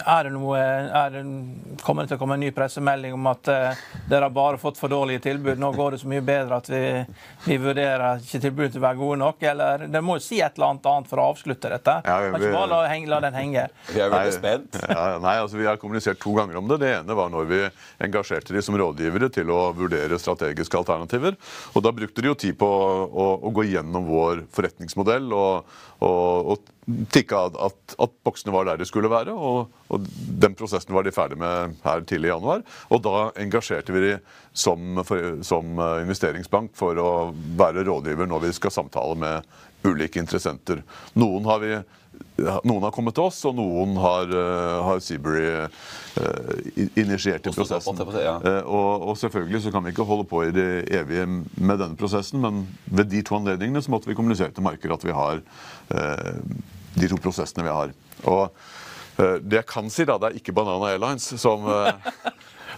er 0.05 0.29
det 0.29 0.33
noe 0.35 0.59
er 0.59 1.13
det, 1.15 1.23
Kommer 1.83 2.05
det 2.05 2.13
til 2.13 2.19
å 2.19 2.21
komme 2.21 2.37
en 2.39 2.43
ny 2.43 2.51
pressemelding 2.55 3.15
om 3.17 3.29
at 3.31 3.51
uh, 3.53 3.83
dere 4.11 4.29
har 4.29 4.35
bare 4.35 4.61
fått 4.61 4.81
for 4.81 4.93
dårlige 4.93 5.23
tilbud? 5.29 5.61
Nå 5.61 5.71
går 5.77 5.95
det 5.95 6.01
så 6.03 6.11
mye 6.11 6.25
bedre 6.25 6.59
at 6.59 6.71
vi, 6.71 6.83
vi 7.47 7.59
vurderer 7.63 8.23
ikke 8.23 8.41
tilbudet 8.43 8.73
til 8.75 8.83
å 8.83 8.87
være 8.87 9.01
gode 9.01 9.19
nok? 9.23 9.43
Eller 9.53 9.87
dere 9.87 10.05
må 10.05 10.19
jo 10.19 10.25
si 10.25 10.41
et 10.43 10.59
eller 10.59 10.73
annet 10.73 10.89
annet 10.93 11.11
for 11.11 11.23
å 11.23 11.29
avslutte 11.33 11.73
dette? 11.73 11.97
Ja, 12.05 12.19
vi, 12.25 12.31
kan 12.33 12.47
ikke 12.47 12.55
bare 12.57 12.71
la, 12.73 12.81
henge, 12.91 13.11
la, 13.13 13.21
den 13.25 13.39
henge. 13.39 13.67
Vi 13.91 14.03
er 14.05 14.15
veldig 14.15 14.37
spent. 14.39 14.81
Ja, 14.89 15.19
nei, 15.23 15.35
altså 15.43 15.59
Vi 15.61 15.67
har 15.69 15.77
kommunisert 15.81 16.19
to 16.23 16.33
ganger 16.35 16.59
om 16.59 16.71
det. 16.71 16.81
Det 16.83 16.91
ene 16.97 17.17
var 17.19 17.31
når 17.33 17.47
vi 17.51 17.61
engasjerte 18.05 18.55
de 18.57 18.63
som 18.65 18.77
rådgivere 18.79 19.29
til 19.33 19.51
å 19.53 19.69
vurdere 19.77 20.19
strategiske 20.21 20.81
alternativer. 20.81 21.37
Og 21.75 21.85
Da 21.85 21.93
brukte 21.95 22.25
de 22.25 22.33
jo 22.33 22.39
tid 22.39 22.59
på 22.59 22.67
å, 22.67 22.89
å, 23.07 23.29
å 23.47 23.55
gå 23.55 23.69
gjennom 23.69 24.09
vår 24.09 24.47
forretningsmodell 24.55 25.31
og, 25.37 25.79
og, 26.05 26.53
og 26.55 26.75
tikka 27.13 27.45
at, 27.53 27.95
at, 27.99 28.15
boksene 28.25 28.53
var 28.55 28.69
der 28.69 28.81
de 28.81 28.87
skulle 28.89 29.11
være. 29.13 29.35
Og, 29.35 29.69
og, 29.89 30.09
den 30.43 30.57
prosessen 30.59 30.95
var 30.97 31.07
de 31.07 31.15
ferdig 31.15 31.39
med 31.41 31.77
her 31.85 32.05
tidlig 32.09 32.31
i 32.31 32.33
januar. 32.33 32.65
Og 32.93 33.03
da 33.05 33.29
engasjerte 33.41 33.95
vi 33.95 34.05
de 34.07 34.15
som, 34.53 35.03
for, 35.07 35.39
som 35.47 35.79
eh, 35.79 36.03
investeringsbank 36.07 36.75
for 36.79 36.99
å 36.99 37.11
være 37.59 37.87
rådgiver 37.87 38.31
når 38.31 38.49
vi 38.49 38.57
skal 38.57 38.75
samtale 38.75 39.19
med 39.21 39.57
ulike 39.87 40.21
interessenter. 40.21 40.83
Noen 41.19 41.47
har 41.47 41.63
vi 41.63 41.77
noen 42.39 42.83
har 42.83 42.93
kommet 42.95 43.15
til 43.15 43.29
oss, 43.29 43.39
og 43.47 43.57
noen 43.59 43.97
har, 43.99 44.31
uh, 44.31 44.79
har 44.87 45.03
Seabury 45.03 45.45
uh, 45.67 46.49
initiert 46.99 47.47
i 47.47 47.53
prosessen. 47.55 47.99
Uh, 47.99 48.63
og, 48.63 49.09
og, 49.11 49.13
selvfølgelig 49.21 49.65
så 49.65 49.73
kan 49.75 49.85
vi 49.87 49.93
ikke 49.95 50.07
holde 50.07 50.27
på 50.31 50.45
i 50.47 50.55
det 50.55 50.69
evige 50.99 51.27
med 51.29 51.79
denne 51.79 51.99
prosessen, 51.99 52.43
men 52.43 52.65
ved 52.87 53.11
de 53.13 53.23
to 53.27 53.39
anledningene 53.39 53.83
så 53.85 53.95
måtte 53.95 54.11
vi 54.11 54.19
kommunisere 54.19 54.55
til 54.55 54.67
markedet 54.67 54.99
at 54.99 55.07
vi 55.07 55.15
har 55.15 55.43
de 57.01 57.11
to 57.11 57.21
prosessene 57.23 57.67
vi 57.67 57.75
har. 57.75 57.95
Og 58.25 58.45
uh, 58.49 59.37
det 59.43 59.63
jeg 59.63 59.69
kan 59.71 59.91
si, 59.93 60.07
da, 60.09 60.19
det 60.21 60.31
er 60.31 60.41
ikke 60.41 60.55
Banana 60.57 60.93
Airlines 60.93 61.29
som, 61.41 61.67
uh, 61.69 61.93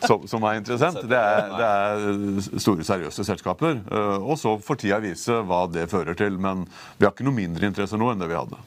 som, 0.08 0.26
som 0.30 0.46
er 0.48 0.60
interessant. 0.60 1.00
Det 1.10 1.20
er, 1.20 1.54
det 1.54 1.70
er, 1.70 2.60
store, 2.60 2.86
seriøse 2.86 3.26
selskaper. 3.26 3.80
Uh, 3.90 4.18
og 4.20 4.36
så 4.40 4.56
får 4.64 4.82
tida 4.84 5.00
vise 5.04 5.40
hva 5.48 5.64
det 5.72 5.88
fører 5.92 6.18
til. 6.18 6.38
Men 6.40 6.66
vi 6.98 7.08
har 7.08 7.14
ikke 7.14 7.28
noe 7.28 7.38
mindre 7.40 7.70
interesse 7.70 8.00
nå 8.00 8.12
enn 8.12 8.22
det 8.22 8.30
vi 8.30 8.38
hadde. 8.40 8.62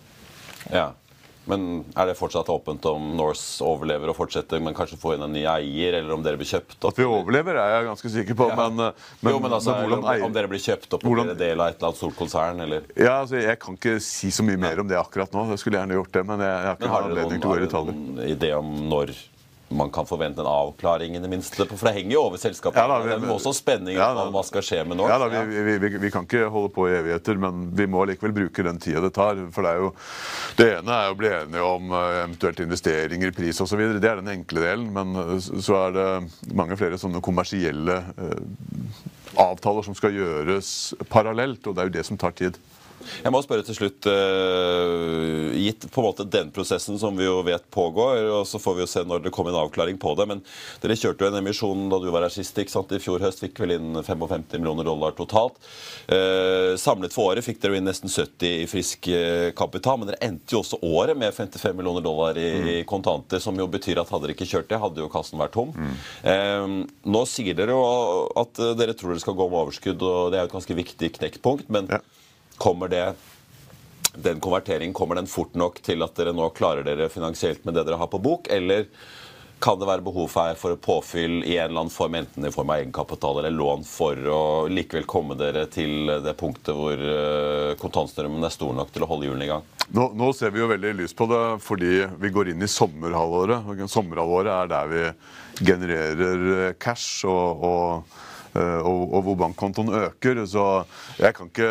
Ja. 0.72 0.92
Men 1.50 1.84
er 2.00 2.08
det 2.08 2.16
fortsatt 2.16 2.48
åpent 2.54 2.86
om 2.88 3.10
Norse 3.18 3.64
overlever 3.68 4.14
og 4.14 4.16
fortsetter, 4.16 4.62
men 4.64 4.76
kanskje 4.78 5.00
får 5.02 5.18
inn 5.18 5.26
en 5.26 5.34
ny 5.36 5.44
eier, 5.50 5.98
eller 6.00 6.16
om 6.16 6.24
dere 6.24 6.40
blir 6.40 6.48
kjøpt 6.48 6.78
opp? 6.80 6.94
At 6.94 7.02
vi 7.02 7.08
overlever, 7.08 7.60
er 7.60 7.74
jeg 7.76 7.90
ganske 7.90 8.12
sikker 8.14 8.38
på. 8.40 8.48
Ja. 8.54 8.60
Men, 8.62 8.94
men, 9.20 9.34
jo, 9.34 9.42
men 9.44 9.58
altså, 9.58 9.76
men 9.82 10.08
eier... 10.08 10.24
om 10.28 10.36
dere 10.36 10.52
blir 10.52 10.64
kjøpt 10.64 10.96
opp 10.96 11.04
hvordan... 11.04 11.34
blir 11.34 11.42
del 11.42 11.60
av 11.60 11.74
et 11.74 11.78
eller 11.80 11.92
annet 11.92 12.00
stort 12.00 12.18
konsern, 12.20 12.64
eller? 12.64 12.88
Ja, 12.96 13.18
altså, 13.26 13.42
Jeg 13.44 13.60
kan 13.64 13.80
ikke 13.80 13.98
si 14.04 14.32
så 14.32 14.46
mye 14.48 14.62
mer 14.62 14.84
om 14.84 14.88
det 14.88 15.00
akkurat 15.00 15.36
nå. 15.36 15.50
Jeg 15.52 15.64
skulle 15.66 15.82
gjerne 15.82 16.00
gjort 16.00 16.16
det, 16.16 16.26
men 16.32 16.48
jeg, 16.48 16.56
jeg 16.56 16.72
har 16.72 16.80
ikke 16.80 17.04
anledning 17.12 17.44
til 17.44 17.50
å 17.50 17.54
gå 17.54 17.60
i 17.60 17.68
detaljer. 17.68 18.00
Har 18.00 18.08
dere 18.08 18.24
noen 18.24 18.36
idé 18.38 18.56
om 18.56 18.74
når 18.94 19.16
man 19.74 19.92
kan 19.92 20.06
forvente 20.06 20.42
en 20.42 20.48
avklaring, 20.48 21.16
i 21.16 21.22
det 21.24 21.30
minste? 21.32 21.66
For 21.70 21.88
det 21.88 21.96
henger 21.98 22.16
jo 22.16 22.24
over 22.28 22.42
selskapet. 22.42 22.80
Ja, 22.80 22.88
da, 22.90 23.00
vi, 23.04 23.12
det 23.12 23.30
er 23.30 23.34
også 23.34 23.54
spenning 23.58 23.98
ja, 23.98 24.10
om 24.24 24.34
hva 24.34 24.44
skal 24.48 24.66
skje 24.66 24.82
med 24.88 25.00
Norse. 25.00 25.14
Ja, 25.14 25.20
da, 25.22 25.44
vi, 25.50 25.78
vi, 25.82 25.92
vi, 25.98 26.12
kan 26.14 26.28
ikke 26.28 26.50
holde 26.54 26.72
på 26.76 26.88
i 26.90 26.96
evigheter, 26.98 27.40
men 27.42 27.66
vi 27.78 27.88
må 27.90 28.06
likevel 28.10 28.36
bruke 28.36 28.66
den 28.66 28.82
tida 28.84 29.04
det 29.04 29.14
tar. 29.16 29.40
For 29.56 29.66
det 29.66 29.74
er 29.74 29.82
jo 29.84 29.92
Det 30.60 30.70
ene 30.80 31.00
er 31.00 31.14
å 31.14 31.18
bli 31.18 31.32
enige 31.34 31.66
om 31.68 31.96
uh, 31.96 32.02
eventuelt 32.24 32.62
investeringer, 32.64 33.34
pris 33.36 33.62
osv. 33.64 33.82
Det 33.98 34.10
er 34.10 34.22
den 34.22 34.34
enkle 34.38 34.68
delen. 34.68 34.90
Men 34.96 35.18
uh, 35.18 35.36
så 35.40 35.80
er 35.88 35.98
det 35.98 36.08
mange 36.54 36.78
flere 36.80 37.00
sånne 37.02 37.24
kommersielle 37.24 38.00
uh, 38.20 39.02
avtaler 39.44 39.86
som 39.86 39.98
skal 39.98 40.14
gjøres 40.16 40.94
parallelt, 41.10 41.66
og 41.68 41.76
det 41.76 41.84
er 41.84 41.90
jo 41.90 41.98
det 41.98 42.08
som 42.08 42.20
tar 42.22 42.36
tid. 42.38 42.60
Jeg 43.24 43.34
må 43.34 43.42
spørre 43.44 43.66
til 43.66 43.78
slutt, 43.78 44.08
uh, 44.10 45.52
gitt 45.56 45.88
på 45.92 46.02
en 46.02 46.08
måte 46.08 46.26
den 46.28 46.52
prosessen 46.54 47.00
som 47.00 47.18
vi 47.18 47.28
jo 47.28 47.42
vet 47.46 47.66
pågår, 47.74 48.24
og 48.40 48.48
så 48.48 48.60
får 48.62 48.78
vi 48.78 48.84
jo 48.84 48.90
se 48.90 49.04
når 49.08 49.26
det 49.26 49.34
kommer 49.36 49.54
en 49.54 49.62
avklaring 49.64 50.00
på 50.02 50.14
det, 50.20 50.28
men 50.30 50.44
dere 50.84 50.98
kjørte 51.00 51.26
jo 51.26 51.32
en 51.32 51.40
emisjon 51.40 51.88
da 51.92 52.00
du 52.02 52.10
var 52.14 52.26
her 52.26 52.34
sist, 52.34 52.58
ikke 52.60 52.74
sant? 52.74 52.94
i 52.94 53.02
fjor 53.02 53.24
høst, 53.24 53.42
fikk 53.44 53.62
vel 53.64 53.76
inn 53.78 54.02
55 54.04 54.58
millioner 54.58 54.88
dollar 54.88 55.16
totalt. 55.18 55.60
Uh, 56.08 56.74
samlet 56.80 57.16
for 57.16 57.34
året 57.34 57.46
fikk 57.46 57.62
dere 57.64 57.78
jo 57.78 57.82
inn 57.82 57.90
nesten 57.90 58.12
70 58.12 58.64
i 58.64 58.68
frisk 58.70 59.10
uh, 59.12 59.50
kapital, 59.58 60.00
men 60.00 60.12
dere 60.12 60.22
endte 60.28 60.56
jo 60.56 60.64
også 60.64 60.82
året 60.84 61.20
med 61.20 61.36
55 61.36 61.78
millioner 61.78 62.06
dollar 62.06 62.40
i, 62.40 62.50
mm. 62.54 62.72
kontanter, 62.90 63.42
som 63.44 63.58
jo 63.60 63.70
betyr 63.72 64.02
at 64.02 64.12
hadde 64.14 64.28
dere 64.28 64.38
ikke 64.38 64.50
kjørt 64.50 64.72
det, 64.72 64.82
hadde 64.84 65.04
jo 65.04 65.12
kassen 65.12 65.42
vært 65.42 65.54
tom. 65.54 65.72
Mm. 65.74 66.84
nå 67.14 67.22
sier 67.30 67.56
dere 67.58 67.76
jo 67.76 67.84
at 68.40 68.60
dere 68.78 68.96
tror 68.98 69.14
dere 69.14 69.24
skal 69.24 69.36
gå 69.38 69.48
med 69.50 69.60
overskudd, 69.64 70.04
og 70.04 70.32
det 70.32 70.40
er 70.40 70.46
jo 70.46 70.52
et 70.52 70.56
ganske 70.58 70.78
viktig 70.78 71.10
knekkpunkt, 71.18 71.70
men 71.74 71.90
ja. 71.92 72.00
Kommer 72.58 72.92
det 72.92 73.06
den 74.16 74.40
konverteringen, 74.40 74.94
kommer 74.94 75.16
den 75.16 75.28
fort 75.28 75.56
nok 75.58 75.82
til 75.82 76.06
at 76.06 76.16
dere 76.18 76.36
nå 76.36 76.50
klarer 76.54 76.86
dere 76.86 77.10
finansielt 77.10 77.66
med 77.66 77.78
det 77.78 77.88
dere 77.88 77.98
har 77.98 78.12
på 78.12 78.22
bok, 78.22 78.50
eller 78.54 78.86
kan 79.64 79.80
det 79.80 79.88
være 79.88 80.04
behov 80.04 80.28
for, 80.28 80.76
påfyll 80.76 81.38
i 81.48 81.56
en 81.56 81.70
eller 81.70 81.86
annen 81.86 81.94
form, 81.94 82.18
enten 82.20 82.46
i 82.46 82.52
form 82.52 82.74
av 82.74 82.82
egenkapital 82.82 83.40
eller 83.40 83.54
lån, 83.56 83.86
for 83.88 84.20
å 84.28 84.42
likevel 84.68 85.08
komme 85.08 85.38
dere 85.40 85.64
til 85.72 86.12
det 86.26 86.34
punktet 86.40 86.76
hvor 86.76 87.00
uh, 87.00 87.72
kontantstrømmen 87.80 88.44
er 88.44 88.54
stor 88.54 88.76
nok 88.76 88.92
til 88.92 89.06
å 89.06 89.10
holde 89.14 89.30
hjulene 89.30 89.48
i 89.48 89.54
gang? 89.54 89.64
Nå, 89.96 90.10
nå, 90.20 90.34
ser 90.36 90.52
vi 90.52 90.60
jo 90.60 90.68
veldig 90.68 90.94
lyst 91.00 91.16
på 91.16 91.30
det 91.32 91.42
fordi 91.64 91.94
vi 92.20 92.34
går 92.36 92.52
inn 92.52 92.66
i 92.66 92.72
sommerhalvåret. 92.72 93.88
Sommerhalvåret 93.92 94.52
er 94.52 94.70
der 94.76 94.92
vi 94.92 95.08
genererer 95.64 96.78
cash 96.82 97.24
og, 97.30 97.64
og 97.64 98.14
Eh, 98.14 98.33
og, 98.54 99.02
og, 99.10 99.20
hvor 99.26 99.38
bankkontoen 99.42 99.92
øker. 99.98 100.44
Så 100.50 100.66
jeg 101.18 101.36
kan 101.38 101.50
ikke 101.50 101.70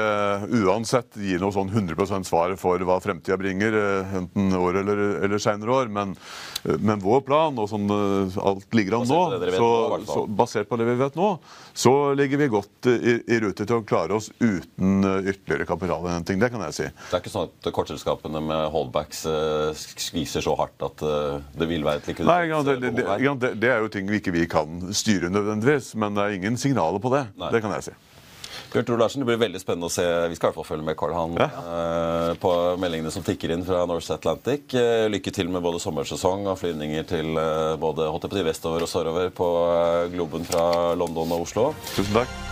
uansett 0.63 1.19
gi 1.21 1.39
noe 1.41 1.55
sånn 1.55 1.71
100% 1.71 2.27
svar 2.27 2.55
for 2.61 2.83
hva 2.87 2.99
fremtida 3.03 3.39
bringer, 3.41 3.77
eh, 3.79 4.17
enten 4.23 4.57
år 4.59 4.81
eller, 4.83 5.03
eller 5.23 5.43
seinere 5.43 5.77
år. 5.83 5.93
Men, 5.93 6.17
eh, 6.65 6.79
men, 6.79 7.03
vår 7.03 7.23
plan, 7.27 7.59
og 7.59 7.71
sånn 7.71 7.87
alt 7.91 8.77
ligger 8.77 9.01
an 9.01 9.09
nå, 9.11 9.21
så, 9.55 9.71
så, 10.09 10.25
basert 10.27 10.71
på 10.71 10.79
det 10.81 10.89
vi 10.91 10.99
vet 11.01 11.19
nå, 11.19 11.31
så 11.73 11.95
ligger 12.19 12.43
vi 12.43 12.51
godt 12.53 12.91
i, 12.91 13.17
i 13.31 13.41
rute 13.43 13.67
til 13.67 13.79
å 13.79 13.87
klare 13.87 14.19
oss 14.19 14.31
uten 14.41 15.03
ytterligere 15.23 15.67
kapitalinnhenting. 15.69 16.41
Det 16.43 16.51
kan 16.53 16.67
jeg 16.69 16.79
si. 16.79 16.89
Det 17.11 17.19
er 17.19 17.23
ikke 17.23 17.35
sånn 17.35 17.49
at 17.51 17.71
kortselskapene 17.75 18.43
med 18.43 18.67
holdbacks 18.75 19.25
skviser 19.79 20.45
så 20.45 20.55
hardt 20.59 20.83
at 20.87 21.03
det 21.03 21.69
vil 21.71 21.85
være 21.87 22.03
et 22.03 22.11
likviditetsbehov 22.11 22.67
Nei, 22.67 22.67
det, 22.67 22.77
det, 22.83 22.93
det, 23.43 23.53
det, 23.63 23.71
er 23.71 23.83
jo 23.85 23.91
ting 23.93 24.09
vi 24.11 24.21
ikke 24.21 24.35
vi 24.35 24.47
kan 24.51 24.93
styre 24.97 25.31
nødvendigvis, 25.33 25.93
men 26.01 26.17
det 26.17 26.25
er 26.25 26.37
ingen 26.37 26.59
signal 26.61 26.72
signaler 26.73 27.03
på 27.03 27.13
det. 27.13 27.29
Nei. 27.37 27.53
Det 27.53 27.63
kan 27.63 27.77
jeg 27.77 27.93
si. 27.93 28.01
Bjørn 28.73 28.87
Tore 28.89 29.03
Larsen, 29.03 29.21
det 29.21 29.29
blir 29.29 29.41
veldig 29.41 29.61
spennende 29.61 29.89
å 29.91 29.93
se 29.93 30.05
Vi 30.33 30.37
skal 30.39 30.49
i 30.49 30.51
hvert 30.51 30.59
fall 30.63 30.69
følge 30.71 30.87
med 30.87 30.97
Carl 30.97 31.13
Han 31.17 31.35
ja. 31.37 31.49
uh, 31.53 32.31
på 32.41 32.53
meldingene 32.81 33.13
som 33.13 33.25
tikker 33.27 33.53
inn 33.53 33.67
fra 33.67 33.83
Norse 33.89 34.17
Atlantic. 34.17 34.73
Uh, 34.73 35.11
lykke 35.13 35.35
til 35.35 35.53
med 35.53 35.65
både 35.65 35.83
sommersesong 35.83 36.49
og 36.49 36.57
flyvninger 36.63 37.05
til 37.11 37.37
uh, 37.37 37.77
både 37.81 38.09
vestover 38.49 38.87
og 38.87 38.89
sørover 38.89 39.29
på 39.37 39.51
Globen 40.15 40.49
fra 40.49 40.97
London 40.97 41.37
og 41.37 41.47
Oslo. 41.49 41.69
Tusen 41.93 42.17
takk. 42.23 42.52